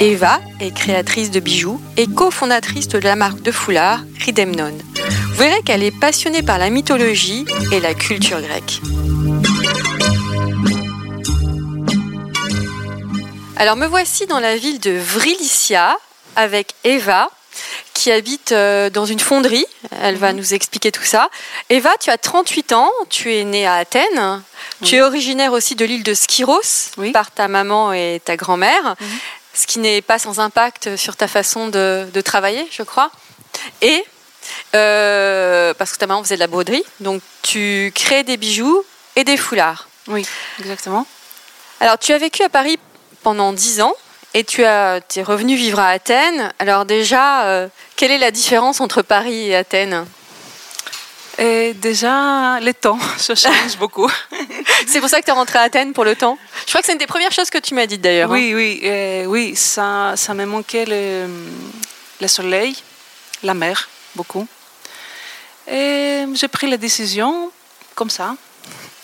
[0.00, 4.72] Eva est créatrice de bijoux et cofondatrice de la marque de foulard Ridemnon.
[5.30, 8.80] Vous verrez qu'elle est passionnée par la mythologie et la culture grecque.
[13.56, 15.96] Alors me voici dans la ville de Vrilicia
[16.34, 17.30] avec Eva
[17.96, 19.64] qui habite euh, dans une fonderie.
[20.02, 21.30] Elle va nous expliquer tout ça.
[21.70, 24.42] Eva, tu as 38 ans, tu es née à Athènes.
[24.84, 27.10] Tu es originaire aussi de l'île de Skyros Oui.
[27.12, 28.96] par ta maman et ta grand-mère,
[29.54, 33.10] ce qui n'est pas sans impact sur ta façon de, de travailler, je crois.
[33.80, 34.04] Et
[34.74, 38.84] euh, parce que ta maman faisait de la broderie, donc tu crées des bijoux
[39.16, 39.88] et des foulards.
[40.08, 40.26] Oui,
[40.60, 41.06] exactement.
[41.80, 42.78] Alors, tu as vécu à Paris
[43.22, 43.94] pendant 10 ans
[44.36, 46.52] et tu as, es revenu vivre à Athènes.
[46.58, 50.04] Alors déjà, euh, quelle est la différence entre Paris et Athènes?
[51.38, 54.10] Et déjà, le temps, ça change beaucoup.
[54.86, 56.36] C'est pour ça que tu es rentré à Athènes pour le temps?
[56.66, 58.30] Je crois que c'est une des premières choses que tu m'as dites d'ailleurs.
[58.30, 58.34] hein.
[58.34, 61.28] Oui, oui, euh, oui, ça, ça me manquait le,
[62.20, 62.76] le soleil,
[63.42, 64.46] la mer, beaucoup.
[65.70, 67.50] Et j'ai pris la décision
[67.94, 68.36] comme ça.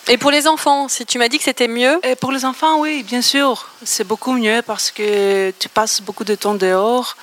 [0.09, 2.79] Et pour les enfants, si tu m'as dit que c'était mieux, Et pour les enfants,
[2.79, 7.15] oui, bien sûr, c'est beaucoup mieux parce que tu passes beaucoup de temps dehors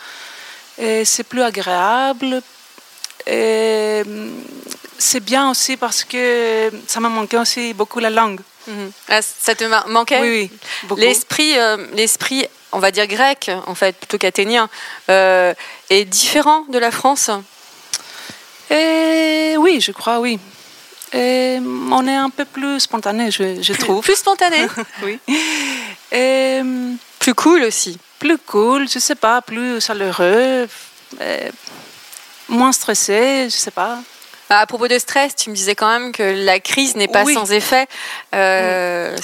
[0.79, 2.41] et c'est plus agréable.
[3.27, 4.33] Et hum,
[4.99, 8.41] c'est bien aussi parce que ça m'a manqué aussi beaucoup la langue.
[8.67, 8.91] mhm.
[9.09, 10.51] Ah, ça te ma- manquait Oui,
[10.89, 10.97] oui.
[10.97, 14.71] L'esprit, euh, l'esprit, on va dire grec, en fait, plutôt qu'athénien,
[15.11, 15.53] euh,
[15.91, 17.31] est différent de la France?
[18.71, 20.39] Et oui, je crois, oui.
[21.13, 21.59] Et
[21.91, 24.03] on est un peu plus spontané, je, trouve.
[24.05, 24.67] Plus spontané,
[25.03, 25.19] Oui.
[26.13, 27.99] Et hum, plus cool aussi.
[28.19, 30.69] plus cool, je sais pas, plus chaleureux,
[31.21, 31.51] euh,
[32.49, 33.99] moins stressé, je sais pas.
[34.49, 37.23] Bah, à propos de stress, tu me disais quand même que la crise n'est pas
[37.23, 37.35] Oui.
[37.35, 37.87] sans effet.
[38.35, 39.17] Euh,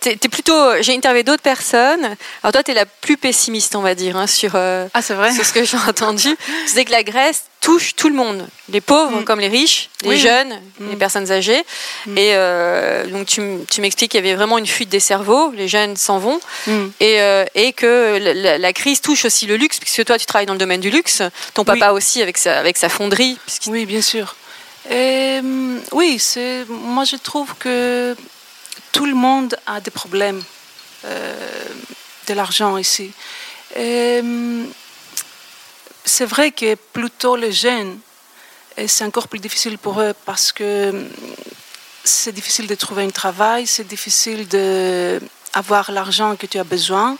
[0.00, 0.82] t'es- t'es plutôt.
[0.82, 2.16] J'ai interviewé d'autres personnes.
[2.42, 5.14] Alors toi, tu es la plus pessimiste, on va dire, hein, sur, euh, Ah, c'est
[5.14, 6.36] vrai sur ce que j'ai entendu.
[6.46, 9.24] Tu disais que la Grèce touche tout le monde, les pauvres Mm.
[9.24, 10.18] comme les riches, les Oui.
[10.18, 10.90] jeunes, Mm.
[10.90, 11.64] les personnes âgées.
[12.06, 12.16] Mm.
[12.16, 15.96] Et euh, donc tu, m'expliques qu'il y avait vraiment une fuite des cerveaux, les jeunes
[15.96, 16.38] s'en vont,
[17.00, 18.18] et, euh, et que
[18.66, 21.22] la, crise touche aussi le luxe, puisque toi tu travailles dans le domaine du luxe,
[21.54, 23.36] ton papa aussi avec sa, avec sa fonderie.
[23.66, 24.36] Oui, bien sûr.
[24.88, 25.40] Et,
[25.90, 28.14] oui, c'est, moi je trouve que
[28.92, 30.40] tout le monde a des problèmes
[31.04, 31.34] euh,
[32.28, 33.10] de l'argent ici.
[33.74, 34.22] Et,
[36.06, 37.98] c'est vrai que plutôt les jeunes,
[38.78, 41.08] et c'est encore plus difficile pour eux parce que hum,
[42.04, 47.16] c'est difficile de trouver un travail, c'est difficile d'avoir l'argent que tu as besoin.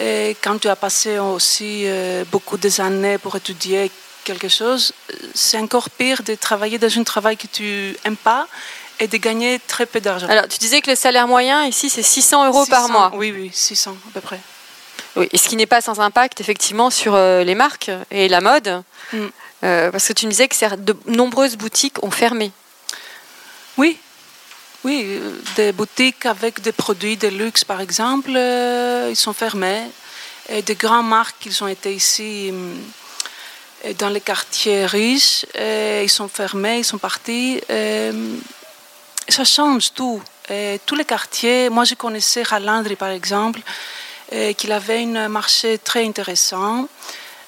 [0.00, 3.90] Et quand tu as passé aussi euh, beaucoup des années pour étudier
[4.24, 4.92] quelque chose,
[5.34, 8.48] c'est encore pire de travailler dans un travail que tu n'aimes pas
[8.98, 10.28] et de gagner très peu d'argent.
[10.28, 13.12] Alors, tu disais que le salaire moyen ici, c'est 600 euros par 600, mois.
[13.14, 14.40] Oui, oui, 600 à peu près.
[15.16, 18.40] Oui, et ce qui n'est pas sans impact, effectivement, sur euh, les marques et la
[18.40, 18.82] mode.
[19.12, 19.18] Mm.
[19.64, 22.50] Euh, parce que tu me disais que de nombreuses boutiques ont fermé.
[23.76, 23.98] Oui,
[24.84, 25.18] Oui,
[25.56, 29.84] des boutiques avec des produits de luxe, par exemple, ils sont fermés.
[30.50, 32.52] Et des grandes marques qui ont été ici
[33.98, 37.62] dans les quartiers riches, ils sont fermés, ils sont partis.
[39.28, 40.22] ça change tout.
[40.50, 43.60] Et tous les quartiers, moi je connaissais Ralandri par exemple,
[44.56, 46.88] qu'il avait un marché très intéressant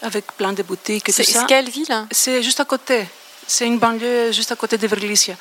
[0.03, 1.13] avec plein de boutiques et.
[1.13, 3.07] C'est quelle ville C'est juste à côté.
[3.47, 5.37] C'est une banlieue juste à côté de Verlicia.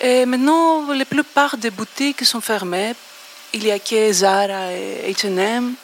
[0.00, 2.94] Et maintenant, la plupart des boutiques sont fermées.
[3.52, 5.74] Il y a que Zara et H&M.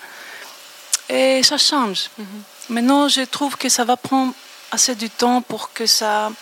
[1.08, 2.10] Et ça change.
[2.16, 2.26] Mhm.
[2.70, 4.32] Maintenant, je trouve que ça va prendre
[4.70, 6.32] assez du temps pour que ça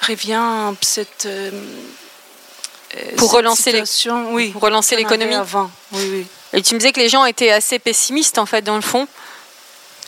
[0.00, 1.50] revienne cette euh,
[3.16, 3.84] pour relancer les,
[4.30, 5.34] oui, pour relancer l'économie.
[5.34, 6.26] Avant, oui, oui.
[6.52, 9.06] Et tu me disais que les gens étaient assez pessimistes en fait dans le fond.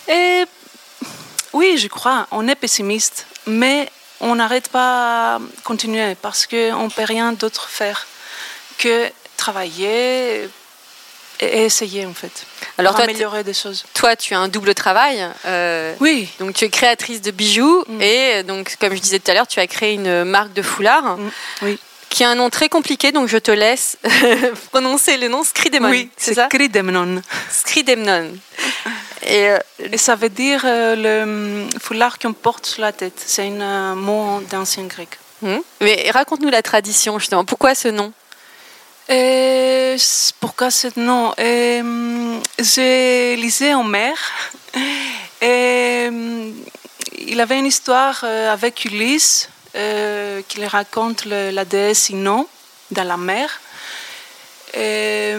[0.08, 0.44] Et
[1.52, 3.88] oui, je crois, on est pessimiste, mais
[4.20, 8.06] on n'arrête pas de continuer parce qu'on ne peut rien d'autre faire
[8.78, 10.48] que travailler
[11.40, 12.46] et essayer en fait.
[12.78, 13.84] Alors pour améliorer des choses.
[13.94, 15.24] Toi, tu as un double travail.
[15.44, 16.28] Euh, oui.
[16.40, 18.00] Donc tu es créatrice de bijoux mm.
[18.00, 21.16] et donc comme je disais tout à l'heure, tu as créé une marque de foulard.
[21.16, 21.30] Mm.
[21.62, 21.78] Oui
[22.12, 23.96] qui a un nom très compliqué, donc je te laisse
[24.70, 25.88] prononcer le nom Skridemon.
[25.88, 26.46] Oui, c'est ça?
[26.46, 27.22] Skridemnon.
[29.24, 33.20] Et, euh, Et, ça veut dire euh, le foulard qu'on porte sur la tête.
[33.24, 35.08] C'est un euh, mot d'ancien grec.
[35.40, 35.58] Hmm.
[35.80, 37.44] Mais raconte-nous la tradition, justement.
[37.44, 38.12] Pourquoi ce nom?
[39.08, 39.96] Et
[40.38, 41.32] Pourquoi ce nom?
[41.38, 44.14] J'ai lisé en mer.
[45.40, 46.08] Et
[47.26, 52.48] il avait une histoire avec Ulysse euh, qui raconte la déesse Inon
[52.90, 53.60] dans la mer.
[54.74, 55.34] Et,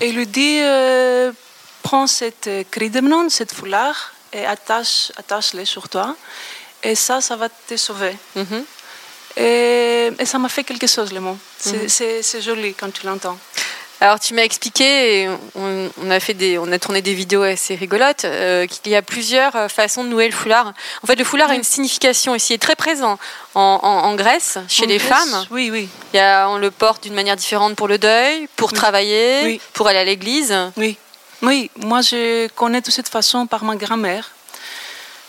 [0.00, 1.32] il lui dit euh,
[1.82, 6.16] Prends cette cridemnon, cette foulard, et attache, attache-les sur toi,
[6.82, 8.16] et ça, ça va te sauver.
[8.34, 8.64] Mhm.
[9.36, 11.38] et, ça m'a fait quelque chose, le mot.
[11.58, 13.38] C'est joli quand tu l'entends.
[14.02, 18.24] Alors tu m'as expliqué, on, a fait des, on a tourné des vidéos assez rigolotes,
[18.24, 20.72] euh, qu'il y a plusieurs euh, façons de nouer le foulard.
[21.04, 23.16] En fait, le foulard a une signification ici, est très présent
[23.54, 25.46] en, Grèce chez les femmes.
[25.52, 25.88] Oui, oui.
[26.12, 29.86] Il y a, on le porte d'une manière différente pour le deuil, pour travailler, pour
[29.86, 30.52] aller à l'église.
[30.76, 30.96] Oui,
[31.42, 31.70] oui.
[31.76, 34.32] Moi, je connais de cette façon par ma grand-mère.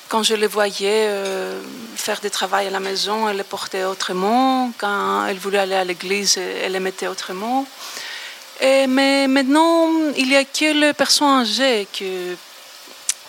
[0.09, 1.61] Quand je les voyais euh,
[1.95, 4.71] faire des travaux à la maison, elle les portait autrement.
[4.79, 7.67] Quand elle voulait aller à l'église, elle les mettait autrement
[8.61, 12.35] mais maintenant, il n'y a que les personnes âgées qui euh,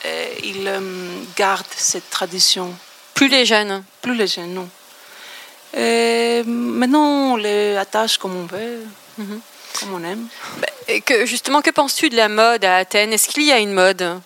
[0.04, 2.74] euh, gardent cette tradition.
[3.14, 4.68] Plus les jeunes Plus les jeunes, non.
[6.46, 8.80] maintenant, on les attache comme on veut,
[9.18, 9.40] mhm.
[9.80, 10.26] comme on aime.
[10.58, 13.12] Bah, et que, justement, que penses-tu de la mode à Athènes?
[13.12, 14.20] Est-ce qu'il y a une mode?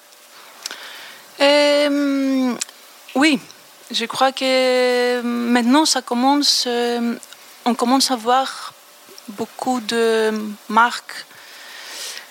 [1.41, 2.55] Euh,
[3.15, 3.39] Oui,
[3.91, 6.67] je crois que maintenant, ça commence,
[7.65, 8.75] on commence à voir
[9.29, 10.33] beaucoup de
[10.69, 11.25] marques.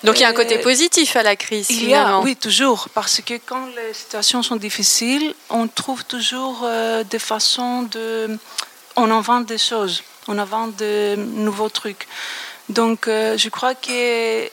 [0.04, 1.70] Donc il y a un côté positif à la crise.
[1.70, 6.62] Il y a, oui, toujours, parce que quand les situations sont difficiles, on trouve toujours
[6.64, 8.38] euh, des façons de,
[8.96, 12.08] on invente des choses, on invente de nouveaux trucs.
[12.70, 14.48] Donc euh, je crois que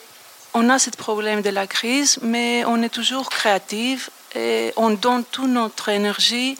[0.55, 5.23] on a ce problème de la crise, mais on est toujours créatif et on donne
[5.25, 6.57] toute notre énergie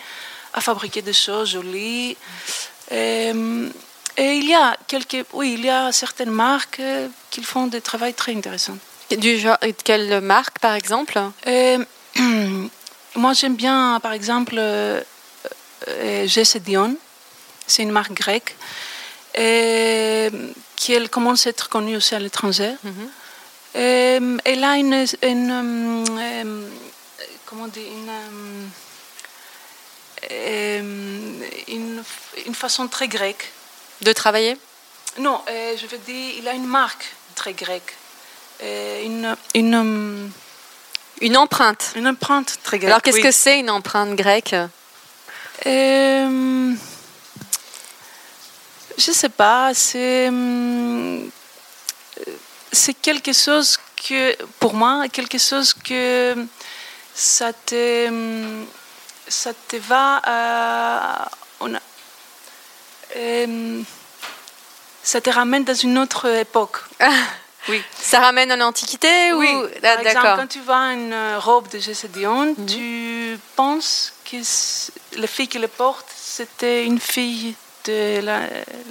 [0.53, 2.17] à fabriquer des choses jolies.
[2.91, 3.31] Et,
[4.17, 7.81] et il y a quelques, oui, il y a certaines marques euh, qui font des
[7.81, 8.77] travaux très intéressants.
[9.17, 11.19] Du genre, quelle marque, par exemple?
[11.47, 11.83] Euh,
[13.15, 15.01] Moi, j'aime bien, par exemple, euh,
[15.87, 16.27] euh
[16.65, 16.97] Dion.
[17.67, 18.55] C'est une marque grecque
[19.35, 20.29] et,
[20.75, 22.73] qui elle commence à être connue aussi à l'étranger.
[22.83, 24.39] Mhm.
[24.45, 26.05] elle a une, une
[27.45, 27.89] comment dire,
[30.29, 32.03] une, une,
[32.45, 33.51] une façon très grecque
[34.01, 34.57] de travailler?
[35.17, 37.95] Non, euh, je veux dire, il a une marque très grecque.
[38.63, 40.27] Euh, une, une, euh,
[41.21, 41.93] une empreinte.
[41.95, 42.89] Une empreinte très grecque.
[42.89, 44.55] Alors qu'est-ce que c'est une empreinte grecque?
[45.63, 46.75] Je
[48.97, 49.73] ne sais pas.
[49.73, 50.29] C'est
[52.71, 56.35] c'est quelque chose que, pour moi, quelque chose que
[57.13, 58.09] ça te,
[59.27, 60.21] ça te va.
[60.23, 61.29] à
[63.15, 63.81] euh,
[65.05, 66.77] ça te ramène dans une autre époque.
[67.67, 67.81] Oui.
[67.99, 69.51] Ça ramène en Antiquité Oui.
[69.51, 69.65] Ou...
[69.77, 72.65] Ah, Par exemple, quand tu vois une euh, robe de Gécédion, mhm.
[72.67, 74.37] tu penses que
[75.19, 78.21] la fille qui le porte, c'était une fille de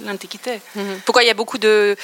[0.05, 0.59] l'Antiquité.
[0.75, 0.99] Mhm.
[1.05, 1.95] Pourquoi il y a beaucoup de,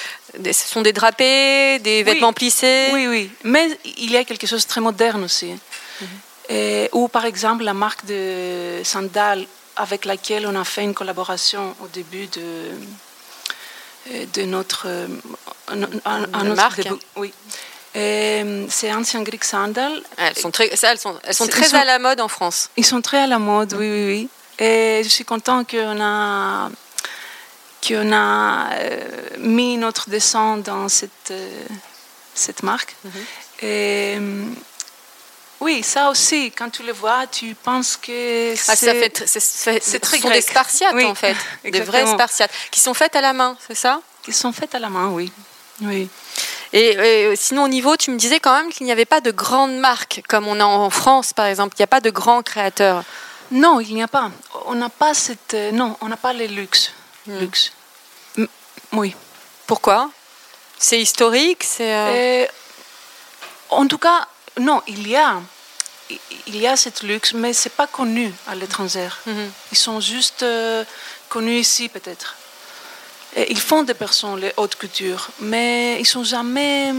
[0.42, 2.88] Ce sont des drapés, des vêtements plissés?
[2.94, 3.30] Oui, oui.
[3.44, 5.52] Mais il y a quelque chose de très moderne aussi.
[6.00, 6.88] Mhm.
[6.92, 9.44] ou par exemple la marque de sandales
[9.76, 12.70] avec laquelle on a fait une collaboration au début de,
[14.34, 14.86] de notre,
[15.68, 15.88] un, un,
[16.32, 16.88] un De autre marque.
[17.16, 17.32] Oui.
[17.94, 19.92] Euh, c'est Ancien Greek Sandal.
[20.16, 22.70] Elles sont très, elles sont, elles sont très sont- à la mode en France.
[22.76, 24.28] Ils sont très à la mode, oui, oui, oui.
[24.64, 26.70] Et je suis contente qu'on a,
[27.86, 29.00] qu'on a euh,
[29.38, 31.64] mis notre dessin dans cette, euh,
[32.34, 32.96] cette marque.
[33.60, 34.44] Et, euh,
[35.62, 39.80] oui, ça aussi, quand tu le vois, tu penses que Ah, ça c'est- c'est, c'est-
[39.80, 43.16] c'est ce très sont des spartiates Oui, en fait, des vrais spartiates qui sont faites
[43.16, 44.00] à la main, c'est ça?
[44.28, 45.32] Ils sont faits à la main, oui.
[45.80, 46.08] oui.
[46.72, 46.88] et,
[47.32, 49.76] et sinon au niveau, tu me disais quand même qu'il n'y avait pas de grandes
[49.78, 51.74] marques comme on a en France par exemple.
[51.76, 53.02] Il n'y a pas de grands créateurs.
[53.50, 54.30] Non, il n'y a pas.
[54.66, 55.54] On n'a pas cette.
[55.54, 56.92] euh, non, on n'a pas les luxe.
[57.26, 57.72] luxe.
[58.38, 58.48] M-
[58.92, 59.14] Oui.
[59.66, 60.10] Pourquoi?
[60.78, 61.92] C'est historique, c'est.
[61.94, 62.46] euh, Euh,
[63.70, 64.26] en tout cas,
[64.60, 65.40] non, il y a.
[66.46, 69.08] il- y a cette luxe, mais c'est pas connu à l'étranger.
[69.26, 69.50] Mhm.
[69.72, 70.84] Ils sont juste euh,
[71.28, 72.36] connus ici, peut-être.
[73.34, 76.92] Ils font des personnes, les hautes coutures, mais ils n'ont jamais,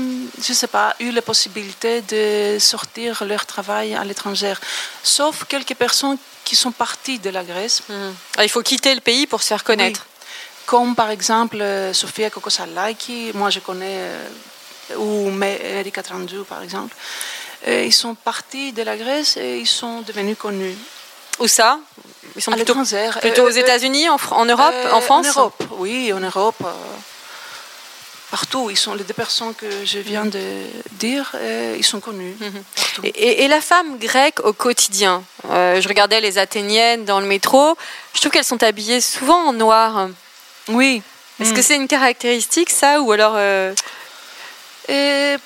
[0.48, 4.56] je sais pas, eu la possibilité de sortir leur travail à l'étranger.
[5.04, 7.84] Sauf quelques personnes qui sont parties de la Grèce.
[7.88, 8.16] Mhm.
[8.38, 10.02] Ah, il faut quitter le pays pour se faire connaître.
[10.08, 10.10] Oui.
[10.66, 16.96] Comme par exemple euh, Sofia Kokosalaki, moi je connais, euh, ou Erika Trandou par exemple.
[17.68, 20.76] Euh, ils sont partis de la Grèce et ils sont devenus connus.
[21.40, 21.80] Où ça?
[22.36, 22.74] Ils sont À plutôt,
[23.22, 25.28] plutôt Euh, aux États-Unis, en, Europe, euh, en France?
[25.28, 26.56] En Europe, oui, en Europe.
[26.66, 26.72] euh,
[28.32, 30.42] partout, ils sont les deux personnes que je viens de
[30.94, 32.36] dire, euh, ils sont connus.
[32.76, 33.02] partout.
[33.04, 37.28] Et, et- et la femme grecque au quotidien Euh, Je regardais les Athéniennes dans le
[37.28, 37.78] métro.
[38.14, 40.08] Je trouve qu'elles sont habillées souvent en noir.
[40.70, 41.02] Oui.
[41.40, 41.56] Est-ce Mm.
[41.56, 43.34] que c'est une caractéristique, ça Ou alors.
[43.36, 43.74] euh,
[44.90, 45.38] mm,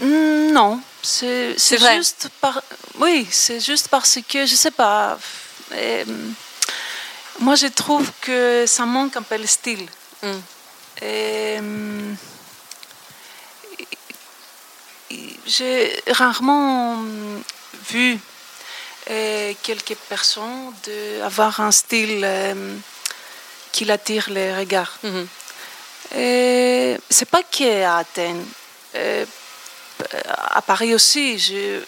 [0.00, 1.96] non, c'est vrai.
[1.96, 2.62] juste par
[2.98, 5.18] oui, c'est juste parce que je sais pas.
[5.72, 6.32] Mm,
[7.40, 9.86] moi, je trouve que ça manque un peu le style.
[10.22, 10.26] Mm.
[11.02, 12.16] Et, mm,
[15.46, 17.42] j'ai rarement mm,
[17.90, 18.18] vu
[19.10, 22.76] euh, quelques personnes de avoir un style euh,
[23.72, 24.98] qui attire les regards.
[25.02, 25.26] Mhm.
[26.14, 28.44] Et c'est pas qu'à Athènes.
[30.14, 30.20] Euh,
[30.60, 31.80] à Paris aussi, je,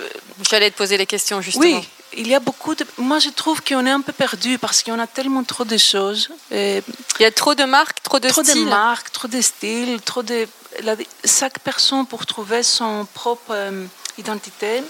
[0.49, 1.65] J'allais te poser les questions, justement.
[1.65, 2.85] oui, il y a beaucoup de.
[2.99, 6.29] Moi, je trouve qu'on est un peu perdu parce qu'on a tellement trop de choses,
[6.51, 6.83] et
[7.19, 8.67] Il y a trop de marques, trop de trop de styles.
[8.67, 10.47] marques, trop de styles, trop de.
[10.83, 13.87] la- chaque personne pour trouver son propre euh,
[14.19, 14.83] identité,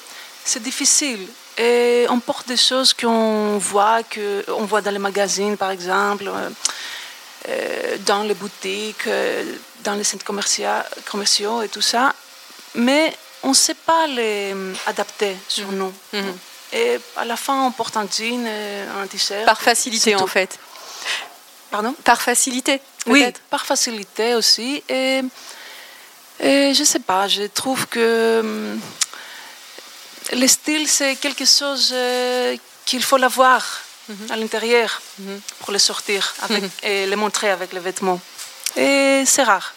[0.44, 1.26] c'est difficile.
[1.56, 6.24] Et on porte des choses qu'on voit, que on voit dans les magazines, par exemple,
[6.28, 6.50] euh,
[7.48, 9.44] euh, dans les boutiques, euh,
[9.84, 12.14] dans les centres commercia- commerciaux et tout ça,
[12.74, 15.92] mais on ne sait pas les euh, adapter sur nous.
[16.12, 16.38] Mhm.
[16.72, 19.44] Et à la fin, on porte un jean, euh, un t-shirt.
[19.44, 20.58] Par facilité, en fait.
[21.70, 21.94] Pardon?
[22.04, 24.82] Par facilité, Oui, par facilité aussi.
[24.88, 25.22] Et,
[26.40, 28.80] et je sais pas, je trouve que hum,
[30.32, 32.56] le style, c'est quelque chose euh,
[32.86, 33.82] qu'il faut l'avoir
[34.30, 35.00] à l'intérieur
[35.60, 38.20] pour le sortir avec, et le montrer avec les vêtements.
[38.76, 39.73] Et c'est rare.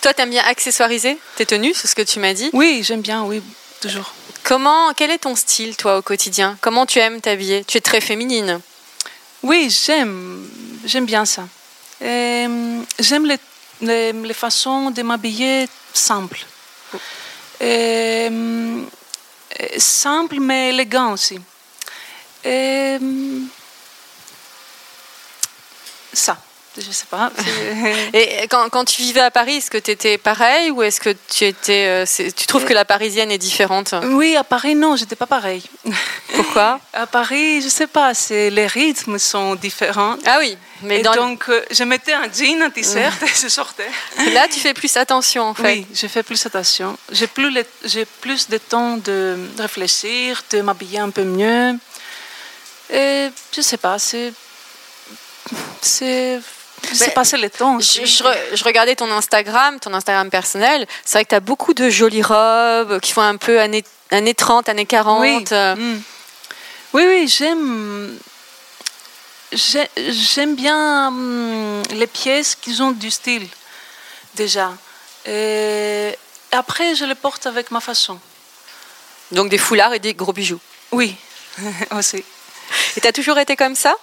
[0.00, 2.50] Toi, t'aimes bien accessoiriser tes tenues, c'est ce que tu m'as dit.
[2.52, 3.42] Oui, j'aime bien, oui,
[3.80, 4.12] toujours.
[4.42, 6.58] Comment, quel est ton style, toi, au quotidien?
[6.60, 7.64] Comment tu aimes t'habiller?
[7.64, 8.60] Tu es très féminine.
[9.42, 10.48] Oui, j'aime,
[10.84, 11.44] j'aime bien ça.
[12.00, 13.38] Et, hum, j'aime les,
[13.80, 16.44] les, les façons de m'habiller simples.
[17.60, 18.88] Et, hum,
[19.58, 21.38] et simple mais élégant aussi.
[22.44, 22.98] Et,
[26.12, 26.38] ça,
[26.76, 27.30] je sais pas.
[28.12, 31.10] Et quand, quand tu vivais à Paris, est-ce que tu étais pareil ou est-ce que
[31.30, 31.86] tu étais.
[31.86, 32.04] euh,
[32.36, 33.94] tu trouves que la parisienne est différente?
[34.04, 35.62] Oui, à Paris, non, j'étais pas pareil.
[36.34, 36.80] Pourquoi?
[36.92, 40.16] À Paris, je sais pas, c'est, les rythmes sont différents.
[40.26, 43.48] Ah oui, mais et dans donc, euh, je mettais un jean, un t-shirt et je
[43.48, 43.88] sortais.
[44.32, 45.62] là, tu fais plus attention en fait.
[45.64, 46.96] Oui, je fais plus attention.
[47.10, 51.76] J'ai plus, le- j'ai plus de temps de réfléchir, de m'habiller un peu mieux.
[52.90, 54.32] Et je sais pas, c'est.
[55.82, 56.40] C'est.
[56.90, 57.78] Je sais Mais pas, c'est le temps.
[57.80, 60.86] Je, je re- je regardais ton Instagram, ton Instagram personnel.
[61.04, 64.34] C'est vrai que tu as beaucoup de jolies robes qui font un peu années, années
[64.34, 65.20] 30, années 40.
[65.20, 65.44] Oui.
[65.52, 66.02] euh, Mm.
[66.94, 68.18] oui, oui, j'aime.
[69.52, 73.46] j'ai- J'aime bien hum, les pièces qui ont du style,
[74.34, 74.72] déjà.
[75.26, 76.14] Et
[76.52, 78.18] après, je les porte avec ma façon.
[79.32, 80.60] Donc des foulards et des gros bijoux.
[80.92, 81.16] Oui,
[81.96, 82.22] aussi.
[82.96, 83.94] Et tu as toujours été comme ça?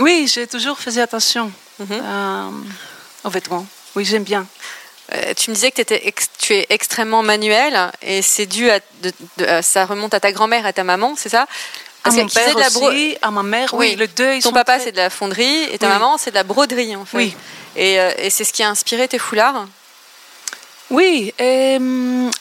[0.00, 1.86] Oui, j'ai toujours fait attention Mhm.
[2.02, 2.50] euh,
[3.24, 3.66] aux vêtements.
[3.96, 4.46] Oui, j'aime bien.
[5.12, 9.12] Euh, tu me disais que ex- tu es extrêmement manuel et c'est dû à, de-
[9.38, 11.42] de- à- ça remonte à ta grand-mère, à ta maman, c'est ça?
[11.42, 11.46] À
[12.04, 14.42] Parce mon qu'il faisait père de la aussi, à ma mère, oui, les deux, ils
[14.42, 15.92] Ton papa, très- c'est de la fonderie et ta Oui.
[15.92, 17.16] maman, c'est de la broderie, en fait.
[17.16, 17.36] Oui.
[17.76, 19.66] Et, euh, et c'est ce qui a inspiré tes foulards?
[20.90, 21.78] Oui, et,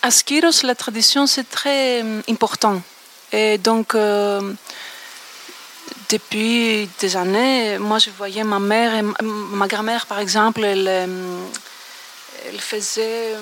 [0.01, 2.81] à Skiros, la tradition, c'est très important.
[3.31, 3.95] Et donc,
[6.09, 12.59] depuis des années, moi, je voyais ma mère et ma, grand-mère, par exemple, elle, elle
[12.61, 13.35] faisait.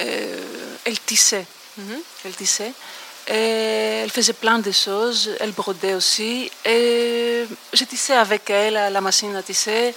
[0.00, 1.46] euh, elle tissait.
[1.76, 1.98] Mhm.
[2.24, 2.72] Elle tissait.
[3.28, 5.30] Et elle faisait plein de choses.
[5.40, 6.50] Elle brodait aussi.
[6.64, 9.94] Et je tissais avec elle à la machine à tisser.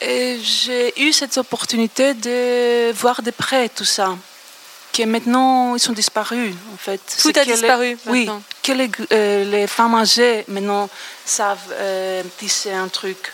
[0.00, 4.16] Et j'ai eu cette opportunité de voir de près tout ça.
[4.92, 7.00] Que maintenant, ils sont disparus, en fait.
[7.20, 8.28] Tout a disparu, Oui.
[8.62, 10.88] Que les, euh, les femmes âgées, maintenant,
[11.24, 13.32] savent euh, tisser un truc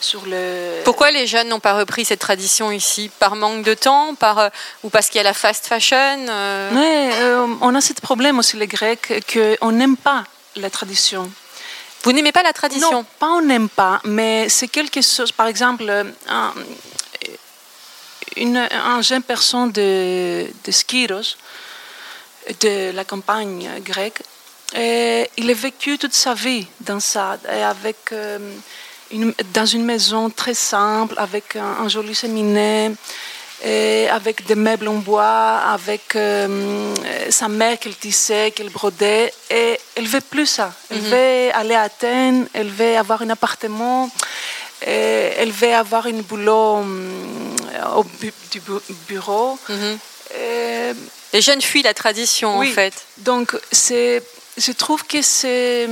[0.00, 0.80] sur le...
[0.84, 3.10] Pourquoi les jeunes n'ont pas repris cette tradition ici?
[3.18, 4.48] Par manque de temps par, euh,
[4.82, 6.26] Ou parce qu'il y a la fast fashion
[7.60, 10.24] on a ce problème aussi, les Grecs, qu'on n'aime pas
[10.56, 11.30] la tradition.
[12.02, 12.90] Vous n'aimez pas la tradition?
[12.90, 15.84] Non, pas on n'aime pas, mais c'est quelque chose, par exemple,
[16.28, 16.54] un,
[18.36, 21.36] une, un jeune personne de, de Skiros,
[22.60, 24.22] de la campagne grecque,
[24.74, 28.38] et il a vécu toute sa vie dans ça, et avec, euh,
[29.10, 32.16] une, dans une maison très simple, avec un, un joli
[33.62, 36.94] et avec des meubles en bois, avec euh,
[37.28, 39.32] sa mère qu'elle tissait, qu'elle brodait.
[39.50, 40.72] Et elle veut plus ça.
[40.90, 44.08] Elle veut aller à Athènes, elle veut avoir un appartement,
[44.86, 47.56] et elle veut avoir un boulot hum,
[47.96, 49.58] au bu- du bu- bureau.
[49.68, 49.98] Mhm.
[50.40, 50.92] Et
[51.34, 52.70] Les jeunes fuient la tradition, oui.
[52.70, 52.94] en fait.
[53.18, 54.22] donc, c'est,
[54.60, 55.88] je trouve que c'est,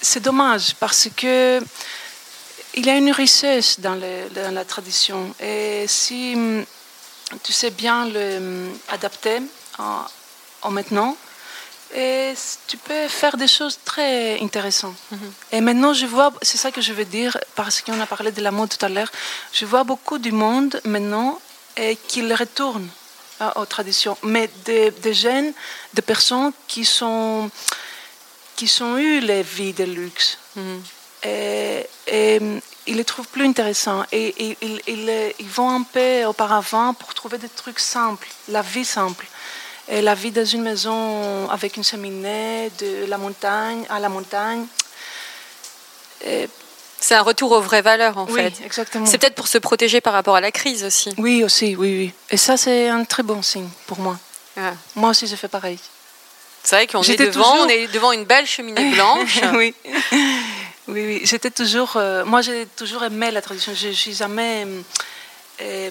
[0.00, 1.60] c'est dommage parce que
[2.74, 5.34] il y a une richesse dans, le- dans la tradition.
[5.40, 6.36] Et si
[7.42, 9.38] tu sais bien le hum, adapter
[9.78, 10.02] en,
[10.62, 11.16] en maintenant,
[11.94, 12.34] et
[12.66, 14.94] tu peux faire des choses très intéressantes.
[15.50, 18.42] Et maintenant, je vois, c'est ça que je veux dire, parce qu'on a parlé de
[18.42, 19.10] la mode tout à l'heure,
[19.54, 21.40] je vois beaucoup du monde maintenant
[21.78, 22.86] et qu'il retourne
[23.56, 25.52] aux traditions, mais des, des jeunes,
[25.94, 27.50] des personnes qui sont
[28.56, 30.36] qui ont eu les vies de luxe.
[30.56, 30.82] Mhm.
[31.24, 32.40] Et, et,
[32.86, 34.02] ils les trouvent plus intéressants.
[34.10, 38.62] Et, et- ils- ils- ils vont un peu auparavant pour trouver des trucs simples, la
[38.62, 39.26] vie simple.
[39.88, 44.66] Et la vie dans une maison avec une cheminée, de la montagne à la montagne.
[46.24, 46.48] Et-
[47.00, 48.64] C'est un retour aux vraies valeurs, en oui, fait.
[48.64, 49.06] exactement.
[49.06, 51.14] C'est peut-être pour se protéger par rapport à la crise aussi.
[51.16, 52.12] Oui, aussi, oui, oui.
[52.30, 54.18] Et ça, c'est un très bon signe pour moi.
[54.56, 54.72] Ah.
[54.96, 55.78] Moi aussi, je fais pareil.
[56.64, 59.38] C'est vrai qu'on est devant, toujours- on est devant une belle cheminée blanche.
[59.54, 59.74] oui.
[60.88, 61.20] oui, oui.
[61.22, 61.92] J'étais toujours.
[61.96, 63.72] euh, moi, j'ai toujours aimé la tradition.
[63.74, 64.64] Je n'ai jamais.
[64.66, 64.80] euh,
[65.62, 65.90] euh,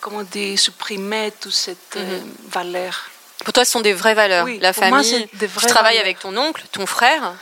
[0.00, 2.20] comment dire, supprimé toute cette euh,
[2.50, 3.08] valeur.
[3.44, 4.44] Pour toi, ce sont des vraies valeurs.
[4.44, 5.04] Oui, la moi, famille.
[5.32, 6.04] c'est des tu vraies travailles valeurs.
[6.06, 7.34] avec ton oncle, ton frère.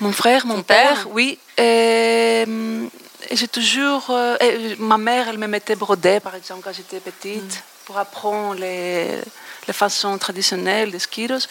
[0.00, 1.38] Mon frère, mon père, père oui.
[1.56, 2.86] Et, euh,
[3.30, 4.06] et j'ai toujours.
[4.10, 7.62] euh, et ma mère, elle me mettait broder, par exemple, quand j'étais petite, Mm.
[7.86, 9.06] pour apprendre les,
[9.66, 11.46] les façons traditionnelles des skiros.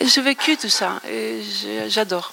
[0.00, 1.42] J'ai vécu tout ça et
[1.88, 2.32] j'adore.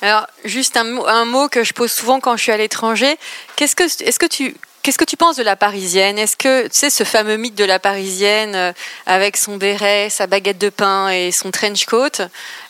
[0.00, 3.16] Alors, juste un mot, un mot que je pose souvent quand je suis à l'étranger.
[3.56, 6.18] Qu'est-ce que, est-ce que tu, qu'est-ce que tu penses de la parisienne?
[6.18, 8.72] Est-ce que, tu sais, ce fameux mythe de la parisienne euh,
[9.06, 12.10] avec son béret, sa baguette de pain et son trench coat,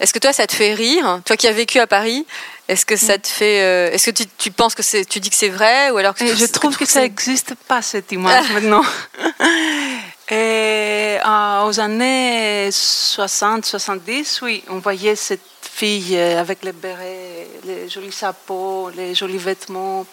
[0.00, 1.20] est-ce que toi, ça te fait rire?
[1.26, 2.24] Toi qui as vécu à Paris,
[2.68, 5.28] est-ce que ça te fait, euh, est-ce que tu, tu penses que c'est, tu dis
[5.28, 8.48] que c'est vrai ou alors que tu- je trouve que ça n'existe pas, cette image
[8.52, 8.82] maintenant.
[10.30, 17.46] Et euh, aux années 60, 70, oui, on voyait cette fille euh, avec les bérets,
[17.66, 20.06] les jolis chapeaux, les jolis vêtements.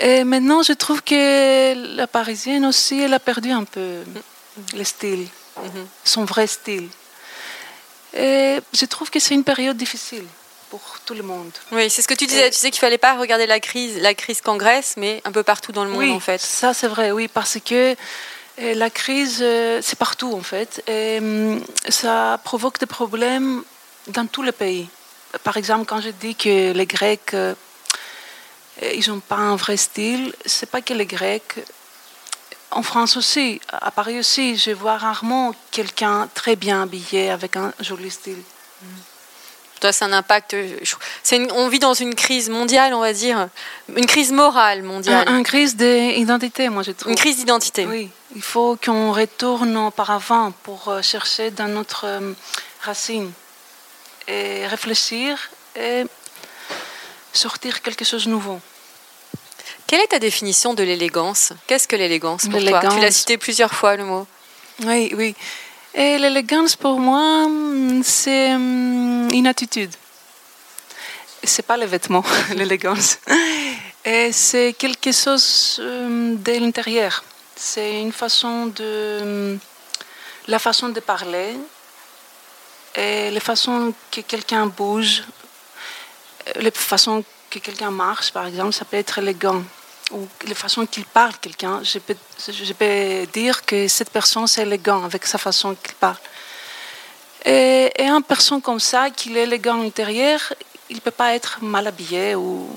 [0.00, 4.02] Et maintenant, je trouve que la parisienne aussi, elle a perdu un peu
[4.76, 5.26] le style,
[6.04, 6.88] son vrai style.
[8.16, 10.24] Et je trouve que c'est une période difficile
[10.70, 11.50] pour tout le monde.
[11.72, 12.50] Oui, c'est ce que tu disais.
[12.50, 15.42] Tu sais qu'il fallait pas regarder la crise, la crise qu'en Grèce, mais un peu
[15.42, 16.40] partout dans le monde oui, en fait.
[16.40, 17.96] Ça, c'est vrai, oui, parce que
[18.60, 20.82] euh, la crise, euh, c'est partout en fait.
[20.88, 23.62] Et hum, ça provoque des problèmes
[24.08, 24.88] dans tous les pays.
[25.44, 27.54] Par exemple, quand je dis que les Grecs, euh,
[28.82, 31.54] ils n'ont pas un vrai style, c'est pas que les Grecs.
[32.70, 37.72] En France aussi, à Paris aussi, je vois rarement quelqu'un très bien habillé avec un
[37.80, 38.42] joli style.
[39.80, 40.54] Toi, c'est un impact.
[40.54, 40.76] euh,
[41.32, 43.48] une- on vit dans une crise mondiale, on va dire,
[43.96, 47.10] une crise morale mondiale, Un, un crise d'identité, moi je trouve.
[47.12, 47.86] une crise d'identité.
[47.86, 52.32] Oui, il faut qu'on retourne auparavant pour euh, chercher dans notre euh,
[52.82, 53.30] racine
[54.26, 55.38] et réfléchir
[55.76, 56.04] et
[57.38, 58.60] sortir quelque chose de nouveau.
[59.86, 61.52] Quelle est ta définition de l'élégance?
[61.66, 62.60] Qu'est-ce que l'élégance pour toi?
[62.60, 62.94] L'élégance.
[62.94, 64.26] Tu l'as cité plusieurs fois le mot.
[64.84, 65.34] Oui, oui.
[65.94, 67.46] Et l'élégance, pour moi,
[68.02, 69.94] c'est hum, une attitude.
[71.42, 72.24] C'est pas les vêtements,
[72.54, 73.18] l'élégance.
[74.04, 77.24] Et c'est quelque chose hum, de l'intérieur.
[77.56, 79.58] C'est une façon de.
[80.48, 81.56] La façon de parler
[82.94, 85.24] et la façon que quelqu'un bouge,
[86.56, 89.62] la façon que quelqu'un marche, par exemple, ça peut être élégant
[90.10, 94.62] ou la façon qu'il parle quelqu'un, je peux, je peux dire que cette personne c'est
[94.62, 96.16] élégant avec sa façon qu'il parle.
[97.44, 100.40] Et, et une personne comme ça, qui est élégant à l'intérieur,
[100.88, 102.68] il ne peut pas être mal habillé ou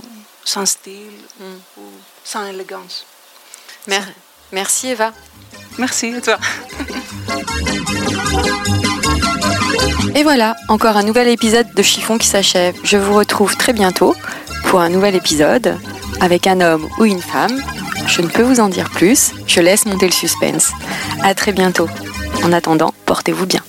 [0.43, 1.43] sans style mm.
[1.77, 1.83] ou
[2.23, 3.05] sans élégance.
[4.51, 5.13] Merci Eva.
[5.77, 6.37] Merci à toi.
[10.15, 12.75] Et voilà, encore un nouvel épisode de Chiffon qui s'achève.
[12.83, 14.15] Je vous retrouve très bientôt
[14.65, 15.77] pour un nouvel épisode
[16.19, 17.61] avec un homme ou une femme.
[18.07, 20.71] Je ne peux vous en dire plus, je laisse monter le suspense.
[21.23, 21.87] À très bientôt.
[22.43, 23.61] En attendant, portez-vous bien.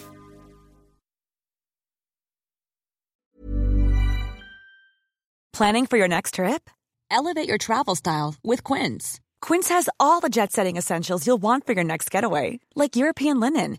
[5.53, 6.71] Planning for your next trip?
[7.11, 9.21] Elevate your travel style with Quince.
[9.43, 13.79] Quince has all the jet-setting essentials you'll want for your next getaway, like European linen,